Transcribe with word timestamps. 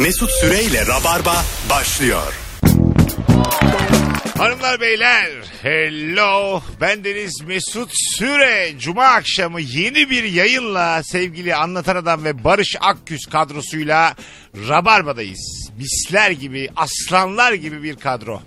Mesut 0.00 0.30
Süreyle 0.30 0.86
Rabarba 0.86 1.44
başlıyor. 1.70 2.34
Hanımlar 4.38 4.80
beyler 4.80 5.30
hello 5.62 6.62
ben 6.80 7.04
Deniz 7.04 7.40
Mesut 7.46 7.90
Süre 8.16 8.72
Cuma 8.78 9.04
akşamı 9.04 9.60
yeni 9.60 10.10
bir 10.10 10.24
yayınla 10.24 11.02
sevgili 11.02 11.54
Anlatan 11.54 11.96
Adam 11.96 12.24
ve 12.24 12.44
Barış 12.44 12.76
Akgüz 12.80 13.26
kadrosuyla 13.26 14.14
Rabarba'dayız. 14.68 15.70
Misler 15.78 16.30
gibi 16.30 16.68
aslanlar 16.76 17.52
gibi 17.52 17.82
bir 17.82 17.96
kadro. 17.96 18.42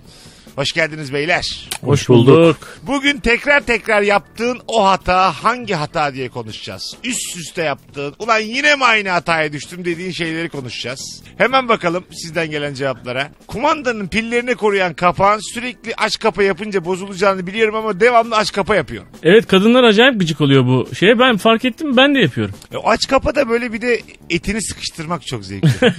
Hoş 0.56 0.72
geldiniz 0.72 1.12
beyler. 1.12 1.68
Hoş 1.80 2.08
bulduk. 2.08 2.56
Bugün 2.82 3.18
tekrar 3.20 3.60
tekrar 3.60 4.02
yaptığın 4.02 4.60
o 4.68 4.84
hata 4.86 5.32
hangi 5.32 5.74
hata 5.74 6.14
diye 6.14 6.28
konuşacağız. 6.28 6.96
Üst 7.04 7.36
üste 7.36 7.62
yaptığın 7.62 8.14
ulan 8.18 8.38
yine 8.38 8.74
mi 8.76 8.84
aynı 8.84 9.08
hataya 9.08 9.52
düştüm 9.52 9.84
dediğin 9.84 10.10
şeyleri 10.10 10.48
konuşacağız. 10.48 11.22
Hemen 11.38 11.68
bakalım 11.68 12.04
sizden 12.12 12.50
gelen 12.50 12.74
cevaplara. 12.74 13.28
Kumandanın 13.46 14.06
pillerini 14.08 14.54
koruyan 14.54 14.94
kapağın 14.94 15.54
sürekli 15.54 15.94
aç 15.96 16.18
kapa 16.18 16.42
yapınca 16.42 16.84
bozulacağını 16.84 17.46
biliyorum 17.46 17.74
ama 17.74 18.00
devamlı 18.00 18.36
aç 18.36 18.52
kapa 18.52 18.76
yapıyor. 18.76 19.04
Evet 19.22 19.46
kadınlar 19.46 19.84
acayip 19.84 20.20
gıcık 20.20 20.40
oluyor 20.40 20.66
bu 20.66 20.94
şeye. 20.94 21.18
Ben 21.18 21.36
fark 21.36 21.64
ettim 21.64 21.96
ben 21.96 22.14
de 22.14 22.18
yapıyorum. 22.18 22.54
E, 22.72 22.76
o 22.76 22.88
aç 22.88 23.06
kapa 23.08 23.34
da 23.34 23.48
böyle 23.48 23.72
bir 23.72 23.80
de 23.80 24.00
etini 24.30 24.62
sıkıştırmak 24.62 25.26
çok 25.26 25.44
zevkli. 25.44 25.68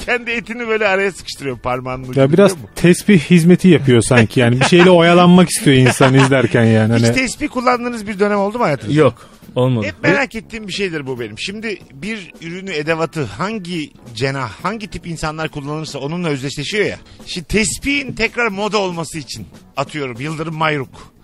Kendi 0.06 0.30
etini 0.30 0.68
böyle 0.68 0.88
araya 0.88 1.12
sıkıştırıyor 1.12 1.58
parmağının. 1.58 2.06
Ya 2.06 2.14
biraz 2.14 2.32
biliyor 2.32 2.50
musun? 2.50 2.68
tesbih 2.76 3.18
hizmeti 3.20 3.43
yapıyor 3.68 4.02
sanki 4.02 4.40
yani. 4.40 4.60
Bir 4.60 4.64
şeyle 4.64 4.90
oyalanmak 4.90 5.50
istiyor 5.50 5.76
insan 5.76 6.14
izlerken 6.14 6.64
yani. 6.64 6.94
Hiç 6.94 7.02
Hani 7.02 7.14
tespih 7.14 7.48
kullandığınız 7.48 8.06
bir 8.06 8.18
dönem 8.18 8.38
oldu 8.38 8.58
mu 8.58 8.64
hayatınızda? 8.64 9.00
Yok 9.00 9.28
olmadı. 9.54 9.86
Hep 9.86 10.02
merak 10.02 10.34
ettiğim 10.34 10.68
bir 10.68 10.72
şeydir 10.72 11.06
bu 11.06 11.20
benim. 11.20 11.38
Şimdi 11.38 11.78
bir 11.92 12.32
ürünü, 12.42 12.72
edevatı 12.72 13.24
hangi 13.24 13.90
cenah, 14.14 14.50
hangi 14.50 14.88
tip 14.88 15.06
insanlar 15.06 15.48
kullanırsa 15.48 15.98
onunla 15.98 16.28
özdeşleşiyor 16.28 16.86
ya. 16.86 16.98
Şimdi 17.26 17.46
tespihin 17.46 18.12
tekrar 18.12 18.48
moda 18.48 18.78
olması 18.78 19.18
için 19.18 19.46
atıyorum 19.76 20.20
Yıldırım 20.20 20.54
Mayruk, 20.54 21.14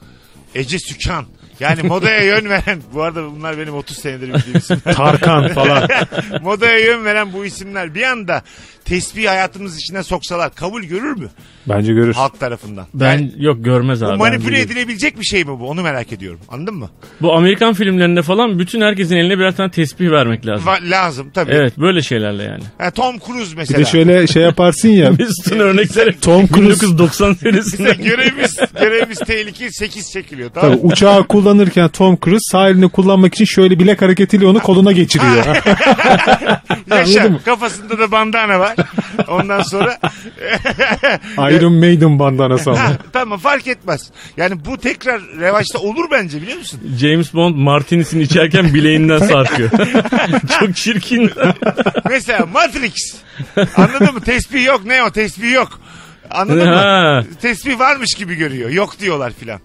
Ece 0.55 0.79
Sükan. 0.79 1.25
Yani 1.61 1.83
modaya 1.83 2.25
yön 2.25 2.49
veren, 2.49 2.83
bu 2.95 3.03
arada 3.03 3.23
bunlar 3.37 3.59
benim 3.59 3.75
30 3.75 3.97
senedir 3.97 4.35
bildiğim 4.35 4.59
isimler. 4.59 4.95
Tarkan 4.95 5.49
falan. 5.49 5.89
modaya 6.43 6.79
yön 6.79 7.05
veren 7.05 7.33
bu 7.33 7.45
isimler 7.45 7.95
bir 7.95 8.03
anda 8.03 8.43
tesbih 8.85 9.29
hayatımız 9.29 9.77
içine 9.79 10.03
soksalar 10.03 10.55
kabul 10.55 10.83
görür 10.83 11.17
mü 11.17 11.29
Bence 11.69 11.93
görür. 11.93 12.15
halk 12.15 12.41
tarafından? 12.41 12.87
Ben 12.95 13.13
Yani 13.13 13.33
yok 13.37 13.65
görmez 13.65 14.03
abi. 14.03 14.13
bu 14.15 14.17
manipüle 14.17 14.61
edilebilecek 14.61 15.21
bir 15.21 15.25
şey 15.25 15.45
mi 15.45 15.59
bu? 15.61 15.69
Onu 15.69 15.83
merak 15.83 16.13
ediyorum. 16.13 16.41
Anladın 16.49 16.75
mı? 16.75 16.91
Bu 17.21 17.33
Amerikan 17.33 17.75
filmlerinde 17.75 18.23
falan 18.23 18.59
bütün 18.59 18.81
herkesin 18.81 19.17
eline 19.17 19.39
birer 19.39 19.57
tane 19.57 19.71
tesbih 19.71 20.11
vermek 20.11 20.47
lazım. 20.47 20.67
Va- 20.69 20.91
lazım 20.91 21.31
tabii. 21.35 21.53
Evet 21.53 21.79
böyle 21.79 22.03
şeylerle 22.03 22.43
yani. 22.43 22.63
Ha, 22.79 22.91
Tom 22.91 23.19
Cruise 23.19 23.53
Bir 23.53 23.57
mesela. 23.57 23.79
de 23.81 23.85
şöyle 23.85 24.27
şey 24.27 24.43
yaparsın 24.43 24.89
ya. 24.89 25.11
Mesut'un 25.19 25.59
örnekleri 25.59 26.21
Tom 26.21 26.47
Cruise 26.47 26.87
1990 26.87 27.31
Bize 27.35 27.41
senesinden. 27.63 28.05
görevimiz, 28.05 28.57
görevimiz 28.81 29.19
tehlike 29.19 29.71
8 29.71 30.11
çekiliyor 30.13 30.51
tamam 30.55 30.71
Tabii 30.71 30.81
uçağı 30.87 31.25
kullanırken 31.51 31.89
Tom 31.89 32.19
Cruise 32.25 32.51
sağ 32.53 32.69
elini 32.69 32.89
kullanmak 32.89 33.35
için 33.35 33.45
şöyle 33.45 33.79
bilek 33.79 34.03
hareketiyle 34.03 34.47
onu 34.47 34.61
koluna 34.61 34.93
geçiriyor. 34.93 35.47
Yaşa 36.91 37.39
kafasında 37.45 37.99
da 37.99 38.13
bandana 38.13 38.61
var. 38.61 38.75
Ondan 39.29 39.63
sonra 39.63 39.99
Iron 41.51 41.73
Maiden 41.73 42.19
bandanası 42.19 42.71
ama. 42.71 42.93
tamam 43.13 43.39
fark 43.39 43.67
etmez. 43.67 44.11
Yani 44.37 44.65
bu 44.65 44.77
tekrar 44.79 45.21
revaçta 45.41 45.79
olur 45.79 46.05
bence 46.13 46.43
biliyor 46.43 46.59
musun? 46.59 46.81
James 47.01 47.35
Bond 47.35 47.55
Martinis'ini 47.57 48.23
içerken 48.23 48.75
bileğinden 48.75 49.19
sarkıyor. 49.19 49.71
Çok 50.61 50.77
çirkin. 50.77 51.31
Mesela 52.11 52.47
Matrix. 52.47 52.95
Anladın 53.77 54.15
mı? 54.15 54.21
Tesbih 54.21 54.65
yok 54.67 54.85
ne 54.85 55.03
o 55.03 55.11
tesbih 55.11 55.53
yok. 55.53 55.81
Anladın 56.31 56.67
Ha. 56.67 57.23
mı? 57.29 57.35
Tesbih 57.43 57.79
varmış 57.79 58.15
gibi 58.15 58.35
görüyor. 58.35 58.71
Yok 58.71 59.01
diyorlar 59.01 59.33
filan. 59.41 59.61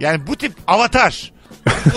Yani 0.00 0.26
bu 0.26 0.36
tip 0.36 0.52
avatar. 0.66 1.34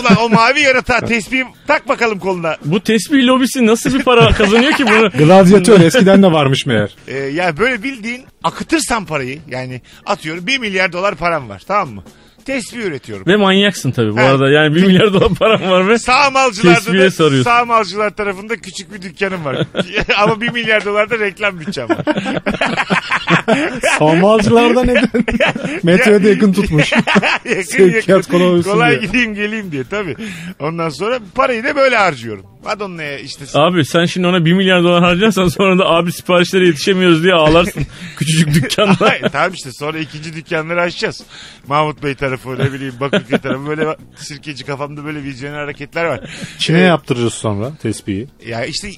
Ulan 0.00 0.16
o 0.20 0.28
mavi 0.28 0.60
yaratığa 0.60 1.00
tesbih 1.00 1.44
tak 1.66 1.88
bakalım 1.88 2.18
koluna. 2.18 2.56
Bu 2.64 2.80
tesbih 2.80 3.26
lobisi 3.26 3.66
nasıl 3.66 3.94
bir 3.94 4.02
para 4.02 4.32
kazanıyor 4.32 4.72
ki 4.72 4.86
bunu? 4.86 5.10
Gladyatör 5.18 5.80
eskiden 5.80 6.22
de 6.22 6.32
varmış 6.32 6.66
meğer. 6.66 6.94
Ee, 7.08 7.14
yani 7.14 7.56
böyle 7.56 7.82
bildiğin 7.82 8.24
akıtırsan 8.44 9.04
parayı 9.04 9.38
yani 9.48 9.80
atıyorum 10.06 10.46
1 10.46 10.58
milyar 10.58 10.92
dolar 10.92 11.14
param 11.14 11.48
var 11.48 11.62
tamam 11.68 11.88
mı? 11.94 12.02
Tesbih 12.48 12.82
üretiyorum. 12.84 13.26
Ve 13.26 13.36
manyaksın 13.36 13.90
tabii 13.90 14.12
bu 14.12 14.18
Ha. 14.20 14.22
arada. 14.22 14.50
Yani 14.50 14.74
1 14.74 14.84
milyar 14.86 15.12
dolar 15.12 15.28
param 15.38 15.70
var 15.70 15.88
ve 15.88 15.98
Sağ 15.98 16.30
malcılarda 16.30 16.74
Tesbihe 16.78 17.04
da 17.04 17.10
sarıyorsun. 17.10 17.50
sağ 17.50 17.64
malcılar 17.64 18.10
tarafında 18.10 18.56
küçük 18.56 18.92
bir 18.94 19.02
dükkanım 19.02 19.44
var. 19.44 19.66
Ama 20.18 20.40
1 20.40 20.52
milyar 20.52 20.84
dolar 20.84 21.10
da 21.10 21.18
reklam 21.18 21.60
bütçem 21.60 21.88
var. 21.88 21.98
Samalcılarda 23.98 24.84
neden? 24.84 25.08
Metroya 25.82 26.24
da 26.24 26.28
yakın 26.28 26.52
tutmuş. 26.52 26.92
yakın 26.92 27.62
Sevkiyat 27.62 28.08
yakın. 28.08 28.30
kolay 28.32 28.46
olsun 28.48 28.70
Kolay 28.70 28.90
diye. 28.90 29.00
gideyim 29.06 29.34
geleyim 29.34 29.72
diye 29.72 29.84
tabii. 29.90 30.16
Ondan 30.60 30.88
sonra 30.88 31.18
parayı 31.34 31.64
da 31.64 31.76
böyle 31.76 31.96
harcıyorum. 31.96 32.46
Madonna'ya 32.68 33.18
işte 33.18 33.44
Abi 33.54 33.84
sen 33.84 34.04
şimdi 34.04 34.26
ona 34.26 34.44
1 34.44 34.52
milyar 34.52 34.82
dolar 34.82 35.02
harcarsan 35.02 35.48
sonra 35.48 35.78
da 35.78 35.86
abi 35.86 36.12
siparişlere 36.12 36.66
yetişemiyoruz 36.66 37.22
diye 37.22 37.34
ağlarsın. 37.34 37.86
Küçücük 38.16 38.54
dükkanda. 38.54 39.06
Ay, 39.06 39.20
tamam 39.32 39.52
işte 39.54 39.72
sonra 39.72 39.98
ikinci 39.98 40.36
dükkanları 40.36 40.80
açacağız. 40.80 41.22
Mahmut 41.66 42.02
Bey 42.02 42.14
tarafı 42.14 42.58
ne 42.58 42.72
bileyim 42.72 42.94
Bakırköy 43.00 43.38
tarafı 43.38 43.66
böyle 43.66 43.96
sirkeci 44.16 44.64
kafamda 44.64 45.04
böyle 45.04 45.22
vizyoner 45.22 45.58
hareketler 45.58 46.04
var. 46.04 46.30
Çin'e 46.58 46.78
Ee, 46.78 46.82
yaptırırız 46.82 47.34
sonra 47.34 47.72
tespihi. 47.82 48.26
Ya 48.46 48.64
işte 48.64 48.90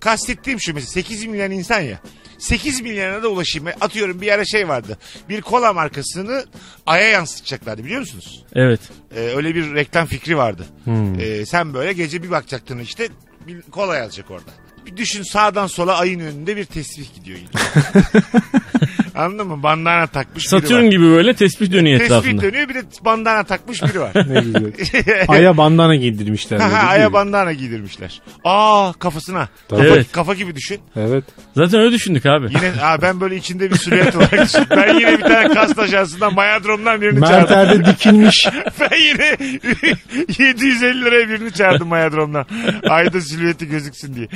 kastettiğim 0.00 0.60
şu 0.60 0.74
mesela 0.74 0.90
8 0.90 1.26
milyon 1.26 1.50
insan 1.50 1.80
ya. 1.80 2.00
8 2.44 2.80
milyona 2.80 3.22
da 3.22 3.28
ulaşayım. 3.28 3.68
Atıyorum 3.80 4.20
bir 4.20 4.32
ara 4.32 4.44
şey 4.44 4.68
vardı. 4.68 4.98
Bir 5.28 5.40
kola 5.40 5.72
markasını 5.72 6.44
aya 6.86 7.08
yansıtacaklardı 7.08 7.84
biliyor 7.84 8.00
musunuz? 8.00 8.44
Evet. 8.54 8.80
Ee, 9.16 9.20
öyle 9.20 9.54
bir 9.54 9.74
reklam 9.74 10.06
fikri 10.06 10.36
vardı. 10.36 10.66
Ee, 11.20 11.46
sen 11.46 11.74
böyle 11.74 11.92
gece 11.92 12.22
bir 12.22 12.30
bakacaktın 12.30 12.78
işte 12.78 13.08
bir 13.46 13.62
kola 13.62 13.96
yazacak 13.96 14.30
orada. 14.30 14.50
Bir 14.86 14.96
düşün 14.96 15.22
sağdan 15.22 15.66
sola 15.66 15.98
ayın 15.98 16.20
önünde 16.20 16.56
bir 16.56 16.64
tesbih 16.64 17.14
gidiyor 17.14 17.38
yine. 17.38 17.48
Anladın 19.14 19.46
mı? 19.46 19.62
Bandana 19.62 20.06
takmış 20.06 20.44
biri 20.44 20.48
Satürn 20.48 20.84
var. 20.84 20.90
gibi 20.90 21.04
böyle 21.04 21.34
tesbih 21.34 21.72
dönüyor 21.72 21.98
Tesbih 21.98 22.16
etrafında. 22.16 22.42
dönüyor 22.42 22.68
bir 22.68 22.74
de 22.74 22.82
bandana 23.04 23.44
takmış 23.44 23.82
biri 23.82 24.00
var. 24.00 24.12
Ne 24.14 24.40
güzel. 24.40 24.72
Aya 25.28 25.56
bandana 25.56 25.94
giydirmişler. 25.96 26.58
Ha, 26.58 26.64
böyle, 26.64 26.74
ha, 26.76 26.80
değil 26.82 26.92
aya 27.00 27.08
mi? 27.08 27.12
bandana 27.12 27.52
giydirmişler. 27.52 28.22
Aa 28.44 28.92
kafasına. 28.92 29.48
Tabii. 29.68 29.80
Evet. 29.86 30.12
Kafa 30.12 30.34
gibi 30.34 30.54
düşün. 30.56 30.78
Evet. 30.96 31.24
Zaten 31.56 31.80
öyle 31.80 31.92
düşündük 31.92 32.26
abi. 32.26 32.46
Yine 32.46 32.82
aa, 32.82 33.02
ben 33.02 33.20
böyle 33.20 33.36
içinde 33.36 33.70
bir 33.70 33.76
silüet 33.76 34.16
olarak 34.16 34.32
düşün. 34.44 34.66
Ben 34.70 34.94
yine 34.94 35.12
bir 35.18 35.22
tane 35.22 35.54
kas 35.54 35.78
ajansından 35.78 36.34
Mayadrom'dan 36.34 37.00
birini 37.00 37.20
çağırdım. 37.20 37.56
Merterde 37.56 37.84
dikilmiş. 37.84 38.48
Ben 38.80 38.98
yine 38.98 39.36
750 40.38 41.04
liraya 41.04 41.28
birini 41.28 41.52
çağırdım 41.52 41.88
Mayadrom'dan. 41.88 42.46
Ayda 42.88 43.20
silüeti 43.20 43.68
gözüksün 43.68 44.14
diye. 44.14 44.28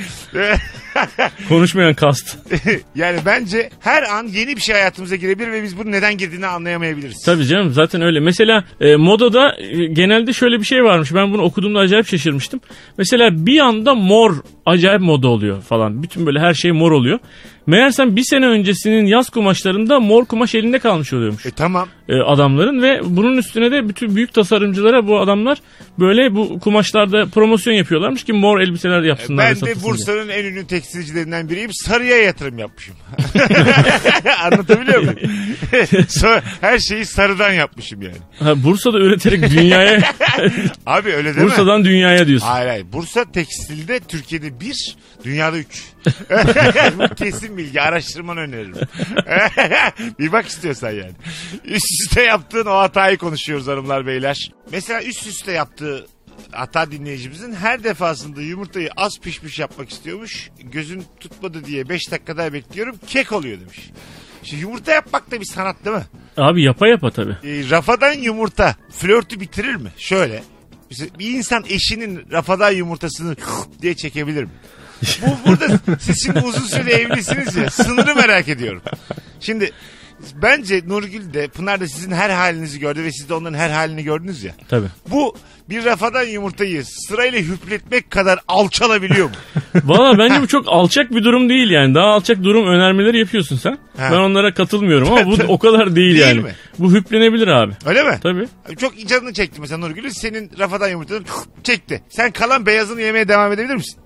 Konuşmayan 1.49 1.93
kast. 1.93 2.37
yani 2.95 3.19
bence 3.25 3.69
her 3.79 4.03
an 4.03 4.27
yeni 4.27 4.55
bir 4.55 4.61
şey 4.61 4.75
hayatımıza 4.75 5.15
girebilir 5.15 5.51
ve 5.51 5.63
biz 5.63 5.77
bunun 5.77 5.91
neden 5.91 6.17
girdiğini 6.17 6.47
anlayamayabiliriz. 6.47 7.23
Tabii 7.25 7.45
canım 7.45 7.73
zaten 7.73 8.01
öyle. 8.01 8.19
Mesela 8.19 8.63
e, 8.81 8.95
modada 8.95 9.55
e, 9.59 9.85
genelde 9.85 10.33
şöyle 10.33 10.59
bir 10.59 10.65
şey 10.65 10.83
varmış. 10.83 11.13
Ben 11.13 11.33
bunu 11.33 11.41
okuduğumda 11.41 11.79
acayip 11.79 12.07
şaşırmıştım. 12.07 12.59
Mesela 12.97 13.29
bir 13.45 13.59
anda 13.59 13.95
mor 13.95 14.35
acayip 14.69 15.01
moda 15.01 15.27
oluyor 15.27 15.61
falan. 15.61 16.03
Bütün 16.03 16.25
böyle 16.25 16.39
her 16.39 16.53
şey 16.53 16.71
mor 16.71 16.91
oluyor. 16.91 17.19
Meğersem 17.67 18.15
bir 18.15 18.23
sene 18.23 18.45
öncesinin 18.45 19.05
yaz 19.05 19.29
kumaşlarında 19.29 19.99
mor 19.99 20.25
kumaş 20.25 20.55
elinde 20.55 20.79
kalmış 20.79 21.13
oluyormuş 21.13 21.45
E 21.45 21.51
tamam. 21.51 21.87
e, 22.09 22.15
adamların 22.21 22.81
ve 22.81 22.99
bunun 23.03 23.37
üstüne 23.37 23.71
de 23.71 23.89
bütün 23.89 24.15
büyük 24.15 24.33
tasarımcılara 24.33 25.07
bu 25.07 25.19
adamlar 25.19 25.57
böyle 25.99 26.35
bu 26.35 26.59
kumaşlarda 26.59 27.25
promosyon 27.25 27.73
yapıyorlarmış 27.73 28.23
ki 28.23 28.33
mor 28.33 28.59
elbiseler 28.59 29.01
yapsınlar. 29.03 29.45
ve 29.45 29.49
Ben 29.55 29.61
de 29.61 29.65
diye. 29.65 29.75
Bursa'nın 29.83 30.29
en 30.29 30.45
ünlü 30.45 30.67
tekstilcilerinden 30.67 31.49
biriyim. 31.49 31.69
Sarıya 31.73 32.17
yatırım 32.17 32.57
yapmışım. 32.59 32.95
Anlatabiliyor 34.43 34.99
muyum? 35.01 35.17
Her 36.61 36.79
şeyi 36.79 37.05
sarıdan 37.05 37.51
yapmışım 37.51 38.01
yani. 38.01 38.15
Ha, 38.39 38.63
Bursa'da 38.63 38.99
üreterek 38.99 39.49
dünyaya 39.51 40.01
Abi 40.85 41.13
öyle 41.13 41.31
mi? 41.31 41.41
Bursa'dan 41.41 41.85
dünyaya 41.85 42.27
diyorsun. 42.27 42.47
Hayır 42.47 42.67
hayır. 42.69 42.85
Bursa 42.93 43.31
tekstilde 43.31 43.99
Türkiye'de 43.99 44.58
bir, 44.61 44.95
dünyada 45.23 45.57
üç. 45.57 45.83
Bu 46.97 47.15
kesin 47.15 47.57
bilgi. 47.57 47.81
Araştırmanı 47.81 48.39
öneririm. 48.39 48.75
bir 50.19 50.31
bak 50.31 50.47
istiyorsan 50.47 50.91
yani. 50.91 51.11
Üst 51.63 52.01
üste 52.01 52.21
yaptığın 52.21 52.65
o 52.65 52.77
hatayı 52.77 53.17
konuşuyoruz 53.17 53.67
hanımlar 53.67 54.05
beyler. 54.05 54.51
Mesela 54.71 55.03
üst 55.03 55.27
üste 55.27 55.51
yaptığı 55.51 56.07
hata 56.51 56.91
dinleyicimizin 56.91 57.53
her 57.53 57.83
defasında 57.83 58.41
yumurtayı 58.41 58.89
az 58.97 59.11
pişmiş 59.21 59.59
yapmak 59.59 59.89
istiyormuş. 59.89 60.49
Gözün 60.59 61.03
tutmadı 61.19 61.65
diye 61.65 61.89
5 61.89 62.11
dakika 62.11 62.37
daha 62.37 62.53
bekliyorum. 62.53 62.95
Kek 63.07 63.31
oluyor 63.31 63.59
demiş. 63.59 63.89
Şimdi 64.43 64.61
yumurta 64.61 64.91
yapmak 64.91 65.31
da 65.31 65.39
bir 65.39 65.45
sanat 65.45 65.85
değil 65.85 65.95
mi? 65.95 66.05
Abi 66.37 66.63
yapa 66.63 66.87
yapa 66.87 67.11
tabii. 67.11 67.37
E, 67.43 67.69
rafadan 67.69 68.13
yumurta 68.13 68.75
flörtü 68.91 69.39
bitirir 69.39 69.75
mi? 69.75 69.91
Şöyle. 69.97 70.43
Bir 71.19 71.33
insan 71.33 71.63
eşinin 71.69 72.31
rafadan 72.31 72.71
yumurtasını 72.71 73.35
diye 73.81 73.95
çekebilir 73.95 74.43
mi? 74.43 74.49
Bu 75.21 75.37
burada 75.49 75.79
siz 75.99 76.25
şimdi 76.25 76.39
uzun 76.39 76.67
süre 76.67 76.91
evlisiniz 76.91 77.55
ya. 77.55 77.69
Sınırı 77.69 78.15
merak 78.15 78.47
ediyorum. 78.47 78.81
Şimdi 79.39 79.71
bence 80.41 80.81
Nurgül 80.87 81.33
de 81.33 81.47
Pınar 81.47 81.79
da 81.79 81.87
sizin 81.87 82.11
her 82.11 82.29
halinizi 82.29 82.79
gördü 82.79 83.03
ve 83.03 83.11
siz 83.11 83.29
de 83.29 83.33
onların 83.33 83.57
her 83.57 83.69
halini 83.69 84.03
gördünüz 84.03 84.43
ya. 84.43 84.51
Tabii. 84.69 84.87
Bu 85.11 85.35
bir 85.69 85.85
rafadan 85.85 86.23
yumurtayı 86.23 86.83
sırayla 86.85 87.39
hüpletmek 87.39 88.11
kadar 88.11 88.39
alçalabiliyor 88.47 89.25
mu? 89.29 89.35
Valla 89.83 90.17
bence 90.17 90.41
bu 90.41 90.47
çok 90.47 90.65
alçak 90.67 91.11
bir 91.11 91.23
durum 91.23 91.49
değil 91.49 91.69
yani. 91.69 91.95
Daha 91.95 92.05
alçak 92.05 92.43
durum 92.43 92.67
önermeleri 92.67 93.19
yapıyorsun 93.19 93.57
sen. 93.57 93.77
Ha. 93.97 94.09
Ben 94.11 94.17
onlara 94.17 94.53
katılmıyorum 94.53 95.11
ama 95.11 95.25
bu 95.25 95.37
o 95.47 95.59
kadar 95.59 95.95
değil, 95.95 96.15
Değil 96.15 96.27
yani. 96.27 96.39
mi? 96.39 96.51
Bu 96.79 96.93
hüplenebilir 96.93 97.47
abi. 97.47 97.73
Öyle 97.85 98.03
mi? 98.03 98.19
Tabii. 98.23 98.47
Çok 98.79 99.07
canını 99.07 99.33
çekti 99.33 99.61
mesela 99.61 99.77
Nurgül'ün 99.77 100.09
senin 100.09 100.51
rafadan 100.59 100.89
yumurtanı 100.89 101.21
çekti. 101.63 102.03
Sen 102.09 102.31
kalan 102.31 102.65
beyazını 102.65 103.01
yemeye 103.01 103.27
devam 103.27 103.51
edebilir 103.51 103.75
misin? 103.75 103.99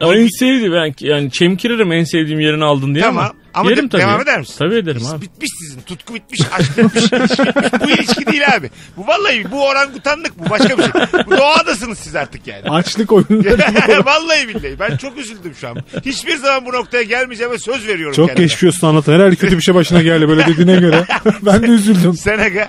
Ama 0.00 0.14
en 0.16 0.26
sevdiğim 0.38 0.72
ben 0.72 0.94
yani 1.00 1.30
çemkiririm 1.30 1.92
en 1.92 2.04
sevdiğim 2.04 2.40
yerini 2.40 2.64
aldın 2.64 2.94
diye 2.94 3.04
Tamam. 3.04 3.24
ama. 3.24 3.41
Ama 3.54 3.70
yerim 3.70 3.84
de- 3.84 3.88
tabii. 3.88 4.02
devam 4.02 4.20
eder 4.20 4.38
misin? 4.38 4.54
Tabii 4.58 4.74
ederim 4.74 5.02
abi. 5.06 5.20
Bitmiş 5.22 5.50
sizin. 5.58 5.80
Tutku 5.80 6.14
bitmiş, 6.14 6.40
aşk 6.58 6.78
bitmiş, 6.78 7.02
ilişki 7.12 7.42
bitmiş. 7.46 7.80
Bu 7.82 7.90
ilişki 7.90 8.26
değil 8.26 8.42
abi. 8.56 8.70
Bu 8.96 9.06
vallahi 9.06 9.50
bu 9.50 9.66
orangutanlık 9.68 10.38
bu 10.38 10.50
başka 10.50 10.78
bir 10.78 10.82
şey. 10.82 10.92
Bu 11.26 11.30
doğadasınız 11.30 11.98
siz 11.98 12.16
artık 12.16 12.46
yani. 12.46 12.70
Açlık 12.70 13.12
oyunları. 13.12 13.58
vallahi 14.06 14.48
billahi 14.48 14.76
ben 14.80 14.96
çok 14.96 15.18
üzüldüm 15.18 15.54
şu 15.60 15.68
an. 15.68 15.76
Hiçbir 16.04 16.36
zaman 16.36 16.66
bu 16.66 16.72
noktaya 16.72 17.02
gelmeyeceğime 17.02 17.58
söz 17.58 17.86
veriyorum 17.88 18.16
Çok 18.16 18.28
kendime. 18.28 18.44
geçmiş 18.46 18.64
olsun 18.74 18.86
anlatan. 18.86 19.12
Herhalde 19.12 19.36
kötü 19.36 19.56
bir 19.56 19.62
şey 19.62 19.74
başına 19.74 20.02
geldi 20.02 20.28
böyle 20.28 20.46
dediğine 20.46 20.76
göre. 20.76 21.04
ben 21.42 21.62
de 21.62 21.66
üzüldüm. 21.66 22.14
Sen 22.14 22.38
aga. 22.38 22.68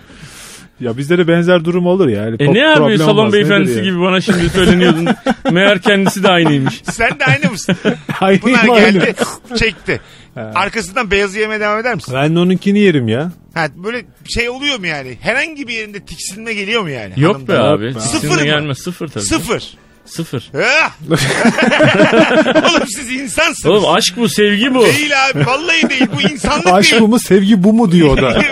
Ya 0.79 0.97
bizde 0.97 1.17
de 1.17 1.27
benzer 1.27 1.65
durum 1.65 1.87
olur 1.87 2.07
ya. 2.07 2.23
Yani 2.25 2.35
E 2.39 2.53
ne 2.53 2.67
abi 2.67 2.97
salon 2.97 3.17
olmaz, 3.17 3.33
beyefendisi 3.33 3.81
gibi 3.81 3.99
bana 3.99 4.21
şimdi 4.21 4.49
söyleniyordun. 4.49 5.07
Meğer 5.51 5.81
kendisi 5.81 6.23
de 6.23 6.27
aynıymış. 6.27 6.81
Sen 6.91 7.09
de 7.19 7.25
aynı 7.25 7.51
mısın? 7.51 7.75
Aynı 8.21 8.39
Pınar 8.39 8.67
aynı. 8.69 8.99
geldi 8.99 9.15
çekti. 9.59 10.01
Arkasından 10.35 11.11
beyazı 11.11 11.39
yemeye 11.39 11.59
devam 11.59 11.79
eder 11.79 11.95
misin? 11.95 12.13
Ben 12.17 12.35
de 12.35 12.39
onunkini 12.39 12.79
yerim 12.79 13.07
ya. 13.07 13.31
Ha, 13.53 13.67
böyle 13.75 14.05
şey 14.35 14.49
oluyor 14.49 14.79
mu 14.79 14.87
yani? 14.87 15.17
Herhangi 15.21 15.67
bir 15.67 15.73
yerinde 15.73 15.99
tiksinme 16.05 16.53
geliyor 16.53 16.81
mu 16.81 16.89
yani? 16.89 17.13
Yok 17.17 17.47
be 17.47 17.53
Hanımdan? 17.53 17.77
abi. 17.77 17.93
Sıfır 18.01 18.19
Sıfır 18.19 18.37
mı? 18.39 18.43
gelmez 18.45 18.77
sıfır 18.77 19.07
tabii. 19.07 19.23
Sıfır. 19.23 19.63
Sıfır. 20.05 20.51
Ah! 20.57 20.91
Oğlum 22.69 22.87
siz 22.87 23.11
insansınız. 23.11 23.65
Oğlum 23.65 23.93
aşk 23.95 24.13
bu 24.17 24.29
sevgi 24.29 24.73
bu. 24.75 24.85
Değil 24.85 25.11
abi 25.29 25.45
vallahi 25.45 25.89
değil 25.89 26.05
bu 26.15 26.21
insanlık 26.21 26.67
Aşk 26.67 26.91
değil. 26.91 27.01
bu 27.03 27.07
mu 27.07 27.19
sevgi 27.19 27.63
bu 27.63 27.73
mu 27.73 27.91
diyor 27.91 28.09
o 28.09 28.17
da. 28.17 28.41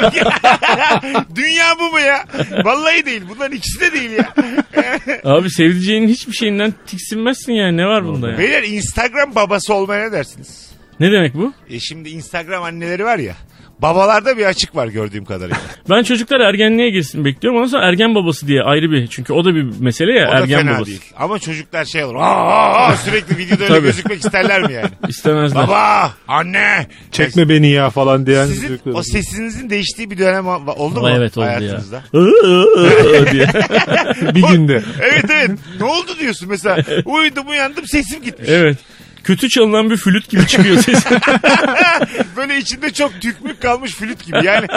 Dünya 1.36 1.66
bu 1.80 1.92
mu 1.92 2.00
ya? 2.00 2.26
Vallahi 2.66 3.06
değil 3.06 3.22
bunların 3.30 3.58
ikisi 3.58 3.80
de 3.82 3.92
değil 3.94 4.12
ya. 4.12 4.34
Abi 5.32 5.50
sevdiceğinin 5.52 6.08
hiçbir 6.08 6.34
şeyinden 6.34 6.74
tiksinmezsin 6.88 7.54
yani 7.54 7.78
ne 7.78 7.86
var 7.86 8.06
bunda 8.06 8.32
ya? 8.32 8.38
Beyler 8.38 8.64
Instagram 8.64 9.36
babası 9.36 9.74
olmaya 9.74 10.06
ne 10.06 10.12
dersiniz? 10.12 10.71
Ne 11.02 11.12
demek 11.12 11.36
bu? 11.36 11.54
E 11.70 11.80
şimdi 11.80 12.10
Instagram 12.10 12.64
anneleri 12.64 13.06
var 13.06 13.18
ya. 13.20 13.34
Babalarda 13.80 14.38
bir 14.38 14.46
açık 14.46 14.76
var 14.76 14.88
gördüğüm 14.88 15.26
kadarıyla. 15.26 15.58
Ben 15.90 16.04
çocuklar 16.04 16.40
ergenliğe 16.40 16.90
girsin 16.90 17.26
bekliyorum. 17.26 17.60
Ondan 17.60 17.70
sonra 17.72 17.88
ergen 17.88 18.16
babası 18.16 18.48
diye 18.48 18.62
ayrı 18.62 18.92
bir. 18.92 19.08
Çünkü 19.08 19.34
o 19.34 19.46
da 19.46 19.56
bir 19.56 19.64
mesele 19.80 20.20
ya 20.20 20.28
O 20.30 20.32
da 20.32 20.38
ergen 20.38 20.60
fena 20.60 20.76
babası. 20.76 20.86
değil. 20.86 21.02
Ama 21.18 21.40
çocuklar 21.40 21.86
şey 21.86 22.04
olur. 22.04 22.16
Aa, 22.16 22.20
aa, 22.22 22.88
aa, 22.88 22.96
sürekli 22.98 23.38
videoda 23.38 23.64
öyle 23.64 23.80
gözükmek 23.80 24.18
isterler 24.18 24.62
mi 24.62 24.74
yani? 24.74 24.90
İstemezler. 25.10 25.68
Baba, 25.68 26.12
anne. 26.28 26.88
Çekme 27.12 27.50
beni 27.50 27.70
ya 27.70 27.90
falan 27.90 28.26
diyen. 28.26 28.46
Sizin 28.46 28.68
çocuklar. 28.68 28.94
o 28.94 29.04
sesinizin 29.04 29.70
değiştiği 29.70 30.12
bir 30.12 30.18
dönem 30.18 30.48
oldu 30.48 31.02
mu? 31.02 31.10
evet 31.10 31.38
oldu 31.38 31.46
hayatınızda? 31.46 31.96
ya. 32.14 33.32
diye. 33.32 33.48
bir 34.36 34.44
günde. 34.48 34.84
evet 35.02 35.26
evet. 35.30 35.52
Ne 35.80 35.86
oldu 35.86 36.12
diyorsun 36.20 36.50
mesela? 36.50 36.84
Uyudum 37.06 37.50
uyandım 37.50 37.88
sesim 37.88 38.24
gitmiş. 38.24 38.50
Evet. 38.50 38.78
Kötü 39.24 39.50
çalınan 39.50 39.90
bir 39.90 39.98
flüt 39.98 40.30
gibi 40.30 40.48
çıkıyor 40.48 40.78
ses. 40.84 41.06
Böyle 42.38 42.58
içinde 42.58 42.94
çok 42.94 43.22
tükmük 43.22 43.62
kalmış 43.62 43.92
flüt 43.92 44.26
gibi. 44.26 44.46
Yani 44.46 44.68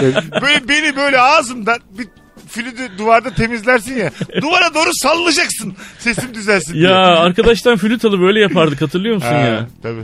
böyle 0.43 0.69
beni 0.69 0.96
böyle 0.96 1.20
ağzımdan 1.20 1.79
bir 1.99 2.06
flütü 2.49 2.99
duvarda 2.99 3.35
temizlersin 3.35 3.96
ya. 3.96 4.11
Duvara 4.43 4.75
doğru 4.75 4.91
sallayacaksın. 4.94 5.75
Sesim 5.99 6.35
düzelsin 6.35 6.75
diye. 6.75 6.85
ya 6.85 6.96
arkadaştan 6.96 7.76
flüt 7.76 8.05
alıp 8.05 8.20
böyle 8.20 8.41
yapardık 8.41 8.82
hatırlıyor 8.82 9.14
musun 9.14 9.29
Ha, 9.29 9.38
ya? 9.38 9.69
Tabii. 9.82 10.02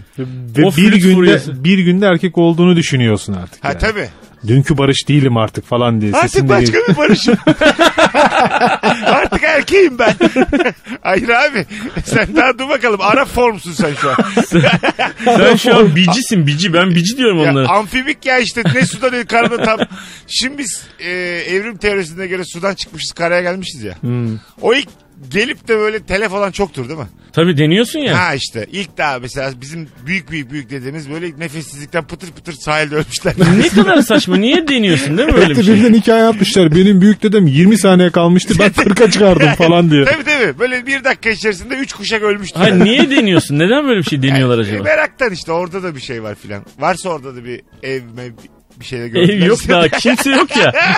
Ve 0.59 0.65
O 0.67 0.77
bir 0.77 0.93
günde 0.93 1.15
furyası. 1.15 1.65
bir 1.65 1.79
günde 1.79 2.07
erkek 2.07 2.39
olduğunu 2.39 2.77
düşünüyorsun 2.77 3.33
artık. 3.33 3.65
Ha 3.65 3.69
yani. 3.69 3.79
tabii. 3.79 4.09
Dünkü 4.47 4.79
barış 4.79 5.09
değilim 5.09 5.37
artık 5.37 5.67
falan 5.67 6.01
diye. 6.01 6.13
Artık 6.13 6.31
Sesin 6.31 6.49
de 6.49 6.53
başka 6.53 6.79
bir 6.89 6.97
barışım. 6.97 7.35
Artık 9.07 9.43
erkeğim 9.43 9.99
ben. 9.99 10.15
Hayır 11.03 11.29
abi. 11.29 11.67
Sen 12.05 12.37
daha 12.37 12.59
dur 12.59 12.69
bakalım. 12.69 13.01
Ara 13.03 13.25
formsun 13.25 13.73
sen 13.73 13.95
şu 13.95 14.11
an. 14.11 14.17
Sen 15.37 15.57
şu 15.57 15.77
an 15.77 15.97
bicisin 15.97 16.47
bici. 16.47 16.73
Ben 16.73 16.91
bici 16.91 17.17
diyorum 17.17 17.45
Ya, 17.45 17.51
onlara. 17.53 17.69
amfibik 17.69 18.27
ya 18.27 18.39
işte 18.39 18.63
ne 18.75 18.87
suda 18.87 19.11
ne 19.11 19.25
karada 19.25 19.63
tam. 19.63 19.79
Şimdi 20.27 20.59
biz 20.59 20.83
e, 20.99 21.11
evrim 21.49 21.77
teorisine 21.77 22.27
göre 22.27 22.43
sudan 22.45 22.75
çıkmışız 22.75 23.13
karaya 23.13 23.43
gelmişiz 23.43 23.83
ya. 23.83 23.95
Hmm. 24.03 24.39
O 24.61 24.75
ilk 24.75 24.89
gelip 25.29 25.69
de 25.69 25.79
böyle 25.79 25.99
telef 26.03 26.33
olan 26.33 26.51
çoktur 26.51 26.89
değil 26.89 26.99
mi? 27.01 27.07
Tabii 27.33 27.57
deniyorsun 27.57 27.99
ya. 27.99 28.19
Ha 28.19 28.35
işte 28.35 28.67
ilk 28.73 28.99
daha 28.99 29.19
mesela 29.19 29.53
bizim 29.61 29.89
büyük 30.07 30.31
büyük 30.31 30.51
büyük 30.53 30.71
dediğimiz 30.71 31.11
böyle 31.11 31.27
nefessizlikten 31.39 32.05
pıtır 32.05 32.31
pıtır 32.31 32.53
sahilde 32.53 32.95
ölmüşler. 32.95 33.35
Ne 33.59 33.69
kadar 33.69 34.03
saçma. 34.03 34.37
Niye 34.37 34.69
deniyorsun 34.69 35.19
değil 35.19 35.29
mi 35.29 35.35
böyle 35.35 35.51
bir 35.57 35.63
şey? 35.65 35.75
birbirinden 35.75 35.99
hikaye 35.99 36.23
yapmışlar. 36.25 36.75
Benim 36.75 37.01
büyük 37.01 37.23
dedem 37.23 37.47
20 37.47 37.79
saniye 37.79 38.11
kalmıştı. 38.11 38.55
Ben 38.59 38.69
40'a 38.71 39.11
çıkardım 39.11 39.49
falan 39.49 39.91
diye. 39.91 40.05
tabii 40.05 40.25
tabii 40.25 40.59
böyle 40.59 40.87
bir 40.87 41.05
dakika 41.05 41.31
içerisinde 41.31 41.75
üç 41.77 41.93
kuşak 41.93 42.23
ölmüştü. 42.23 42.59
Hayır 42.59 42.75
niye 42.85 43.11
deniyorsun? 43.11 43.59
Neden 43.59 43.89
böyle 43.89 43.99
bir 43.99 44.05
şey 44.05 44.23
deniyorlar 44.23 44.59
acaba? 44.59 44.83
Meraktan 44.83 45.33
işte 45.33 45.53
orada 45.53 45.83
da 45.83 45.95
bir 45.95 46.01
şey 46.01 46.23
var 46.23 46.35
filan. 46.35 46.63
Varsa 46.79 47.09
orada 47.09 47.37
da 47.37 47.45
bir 47.45 47.61
ev 47.83 48.03
mev 48.17 48.31
bir 48.81 48.85
şey 48.85 49.09
gördüler. 49.09 49.35
Ev 49.35 49.47
yok 49.47 49.59
daha 49.69 49.89
kimse 49.89 50.31
yok 50.31 50.57
ya. 50.57 50.73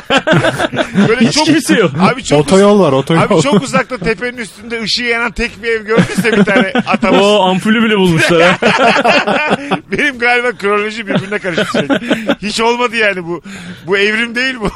Böyle 1.09 1.27
Hiç 1.27 1.45
kimse 1.45 1.75
yok. 1.75 1.91
Abi 2.01 2.25
çok 2.25 2.41
Otoyol 2.41 2.81
var 2.81 2.93
otoyol. 2.93 3.23
Abi 3.23 3.43
çok 3.43 3.63
uzakta 3.63 3.99
tepenin 3.99 4.37
üstünde 4.37 4.83
ışığı 4.83 5.03
yanan 5.05 5.33
tek 5.33 5.63
bir 5.63 5.69
ev 5.69 5.83
gördüyse 5.85 6.33
bir 6.33 6.45
tane 6.45 6.73
atamız. 6.87 7.21
O 7.23 7.43
ampulü 7.43 7.83
bile 7.83 7.97
bulmuşlar 7.97 8.43
ha. 8.43 8.59
Benim 9.93 10.19
galiba 10.19 10.53
kronoloji 10.53 11.07
birbirine 11.07 11.39
karıştı 11.39 11.65
sürekli. 11.73 12.07
Hiç 12.49 12.61
olmadı 12.61 12.97
yani 12.97 13.25
bu. 13.25 13.43
Bu 13.87 13.99
evrim 13.99 14.35
değil 14.35 14.55
bu. 14.61 14.71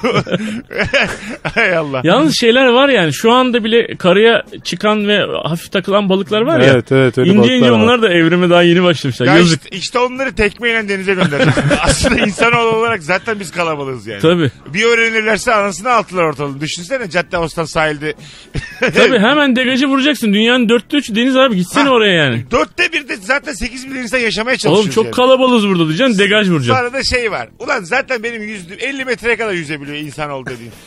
Hay 1.55 1.77
Allah. 1.77 2.01
Yalnız 2.05 2.35
şeyler 2.41 2.67
var 2.67 2.89
yani 2.89 3.13
şu 3.13 3.33
anda 3.33 3.65
bile 3.65 3.97
karaya 3.97 4.43
çıkan 4.65 5.09
ve 5.09 5.21
hafif 5.45 5.73
takılan 5.73 6.09
balıklar 6.09 6.41
var 6.43 6.61
ya. 6.61 6.67
Evet 6.73 6.93
evet 6.93 7.19
öyle 7.19 7.31
İnce 7.31 7.39
balıklar 7.39 7.57
ince 7.57 7.71
var. 7.73 7.79
onlar 7.79 8.03
da 8.03 8.09
evrime 8.09 8.51
daha 8.51 8.63
yeni 8.63 8.83
başlamışlar. 8.83 9.27
Ya 9.27 9.35
Yazık. 9.37 9.63
işte, 9.65 9.77
işte 9.77 9.99
onları 9.99 10.35
tekmeyle 10.35 10.89
denize 10.89 11.15
göndereceğiz. 11.15 11.55
Aslında 11.83 12.21
insanoğlu 12.27 12.77
olarak 12.77 12.96
zaten 13.03 13.41
biz 13.41 13.51
kalabalığız 13.51 14.07
yani. 14.07 14.23
Tabii. 14.23 14.51
Bir 14.75 14.85
öğrenirlerse 14.85 15.55
anasını 15.55 15.91
altılar 15.91 16.23
ortalığını. 16.23 16.61
Düşünsene 16.61 17.11
Cadde 17.11 17.37
Ağustan 17.37 17.65
sahilde. 17.65 18.15
Tabii 18.81 19.19
hemen 19.19 19.57
degajı 19.57 19.87
vuracaksın. 19.87 20.33
Dünyanın 20.33 20.69
dörtte 20.69 20.97
üçü 20.97 21.15
deniz 21.17 21.37
abi 21.37 21.57
gitsene 21.57 21.85
Ha. 21.85 21.91
oraya 21.91 22.15
yani. 22.15 22.45
Dörtte 22.51 22.93
bir 22.93 23.09
de 23.09 23.17
zaten 23.17 23.53
8 23.53 23.85
milyon 23.85 24.03
insan 24.03 24.19
yaşamaya 24.19 24.57
çalışıyoruz 24.57 24.97
Oğlum 24.99 25.05
çok 25.11 25.15
kalabalığız 25.15 25.69
burada 25.69 25.89
diyeceksin 25.89 26.19
degaj 26.19 26.49
vuracaksın. 26.51 26.83
Sonra 26.83 26.93
da 26.93 27.03
şey 27.05 27.31
var. 27.31 27.49
Ulan 27.59 27.83
zaten 27.85 28.23
benim 28.23 28.43
yüzdüğüm 28.43 28.79
50 28.81 29.05
metreye 29.05 29.37
kadar 29.37 29.53
yüzebiliyor 29.53 29.97
insanoğlu 29.99 30.47
dediğin. 30.47 30.73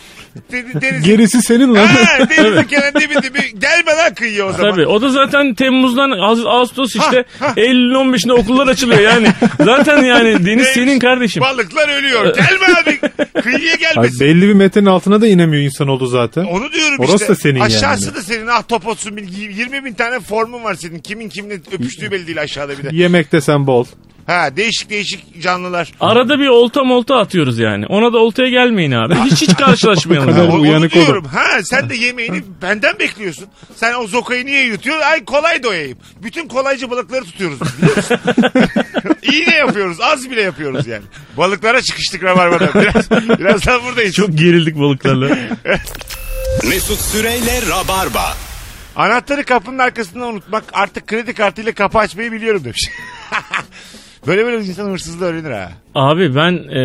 De- 0.52 0.82
Deniz, 0.82 1.02
Gerisi 1.04 1.42
senin 1.42 1.74
lan. 1.76 1.86
Ha, 1.86 2.30
denizin 2.30 2.64
kenarında 2.64 3.00
dibi 3.00 3.14
dibi. 3.24 3.40
Gelme 3.60 3.92
lan 3.98 4.14
kıyıya 4.16 4.46
o 4.46 4.52
zaman. 4.52 4.72
Tabii 4.72 4.86
o 4.88 5.02
da 5.02 5.10
zaten 5.10 5.54
Temmuz'dan 5.54 6.10
Ağustos- 6.12 6.48
Ağustos 6.50 6.96
işte 6.96 7.26
Eylül'ün 7.58 7.96
15'inde 7.96 8.32
okullar 8.32 8.68
açılıyor 8.68 9.00
yani. 9.02 9.28
Zaten 9.66 10.04
yani 10.04 10.46
deniz 10.46 10.68
senin 10.68 11.00
kardeşim. 11.00 11.42
Balıklar 11.44 11.90
ölüyor. 11.98 12.36
Gelme 12.36 12.66
abi. 12.82 13.00
Kıyıya 13.42 13.76
gelmesin. 13.76 14.20
belli 14.20 14.48
bir 14.48 14.54
metrenin 14.54 14.86
altına 14.86 15.22
da 15.22 15.28
inemiyor 15.28 15.64
insan 15.64 15.88
oldu 15.88 16.08
zaten. 16.08 16.44
Onu 16.46 16.72
diyorum 16.72 16.96
Orası 17.00 17.14
işte. 17.16 17.28
da 17.28 17.36
senin 17.36 17.60
Aşağısı 17.60 18.06
yani. 18.06 18.16
da 18.16 18.22
senin. 18.22 18.48
Ah 18.48 18.64
topotsun. 18.68 19.18
bil- 19.18 19.58
20 19.58 19.86
bin 19.86 19.94
tane 19.94 20.20
formun 20.20 20.64
var 20.64 20.74
senin. 20.76 21.00
Kimin 21.00 21.30
kimle 21.30 21.54
öpüştüğü 21.54 22.12
belli 22.12 22.28
değil 22.28 22.42
aşağıda 22.42 22.78
bir 22.78 22.84
de. 22.84 22.90
Yemek 22.92 23.32
desen 23.32 23.68
bol. 23.68 23.86
Ha 24.30 24.58
değişik 24.58 24.90
değişik 24.90 25.42
canlılar. 25.42 25.92
Arada 26.00 26.40
bir 26.40 26.48
olta 26.48 26.84
molta 26.84 27.16
atıyoruz 27.18 27.60
yani. 27.60 27.86
Ona 27.86 28.14
da 28.14 28.18
oltaya 28.18 28.50
gelmeyin 28.50 28.92
abi. 28.92 29.16
Hiç 29.16 29.42
hiç 29.42 29.56
karşılaşmayalım. 29.58 30.30
kadar 30.30 30.48
onu 30.48 30.62
uyanık 30.62 30.94
diyorum. 30.94 31.26
Ha 31.26 31.64
sen 31.64 31.90
de 31.90 31.96
yemeğini 31.96 32.44
benden 32.62 33.00
bekliyorsun. 33.00 33.46
Sen 33.76 33.94
o 33.94 34.08
zokayı 34.08 34.46
niye 34.46 34.64
yutuyorsun? 34.64 35.04
Ay 35.06 35.26
kolay 35.26 35.64
doyayım. 35.64 35.98
Bütün 36.24 36.48
kolaycı 36.48 36.92
balıkları 36.92 37.26
tutuyoruz 37.26 37.60
biz 37.62 37.78
biliyor 37.78 37.96
musun? 37.98 38.18
İyi 39.32 39.46
de 39.46 39.52
yapıyoruz. 39.52 39.98
Az 40.02 40.32
bile 40.32 40.42
yapıyoruz 40.42 40.88
yani. 40.88 41.04
Balıklara 41.38 41.82
çıkıştık 41.82 42.24
Rabarba'da. 42.24 42.82
Biraz, 42.82 43.12
birazdan 43.40 43.84
buradayız. 43.84 44.16
Çok 44.16 44.38
gerildik 44.38 44.80
balıklarla. 44.80 45.38
Mesut 46.70 47.00
Süreyle 47.00 47.62
Rabarba. 47.70 48.34
Anahtarı 48.96 49.44
kapının 49.44 49.78
arkasında 49.80 50.26
unutmak 50.26 50.64
artık 50.74 51.08
kredi 51.08 51.34
kartıyla 51.34 51.72
kapı 51.72 51.98
açmayı 52.00 52.32
biliyorum 52.32 52.64
demiş. 52.64 52.90
Böyle 54.30 54.46
böyle 54.46 54.66
insan 54.66 54.90
hırsızlığı 54.90 55.26
öğrenir 55.26 55.52
ha. 55.52 55.72
Abi 55.96 56.36
ben 56.36 56.52
e, 56.54 56.82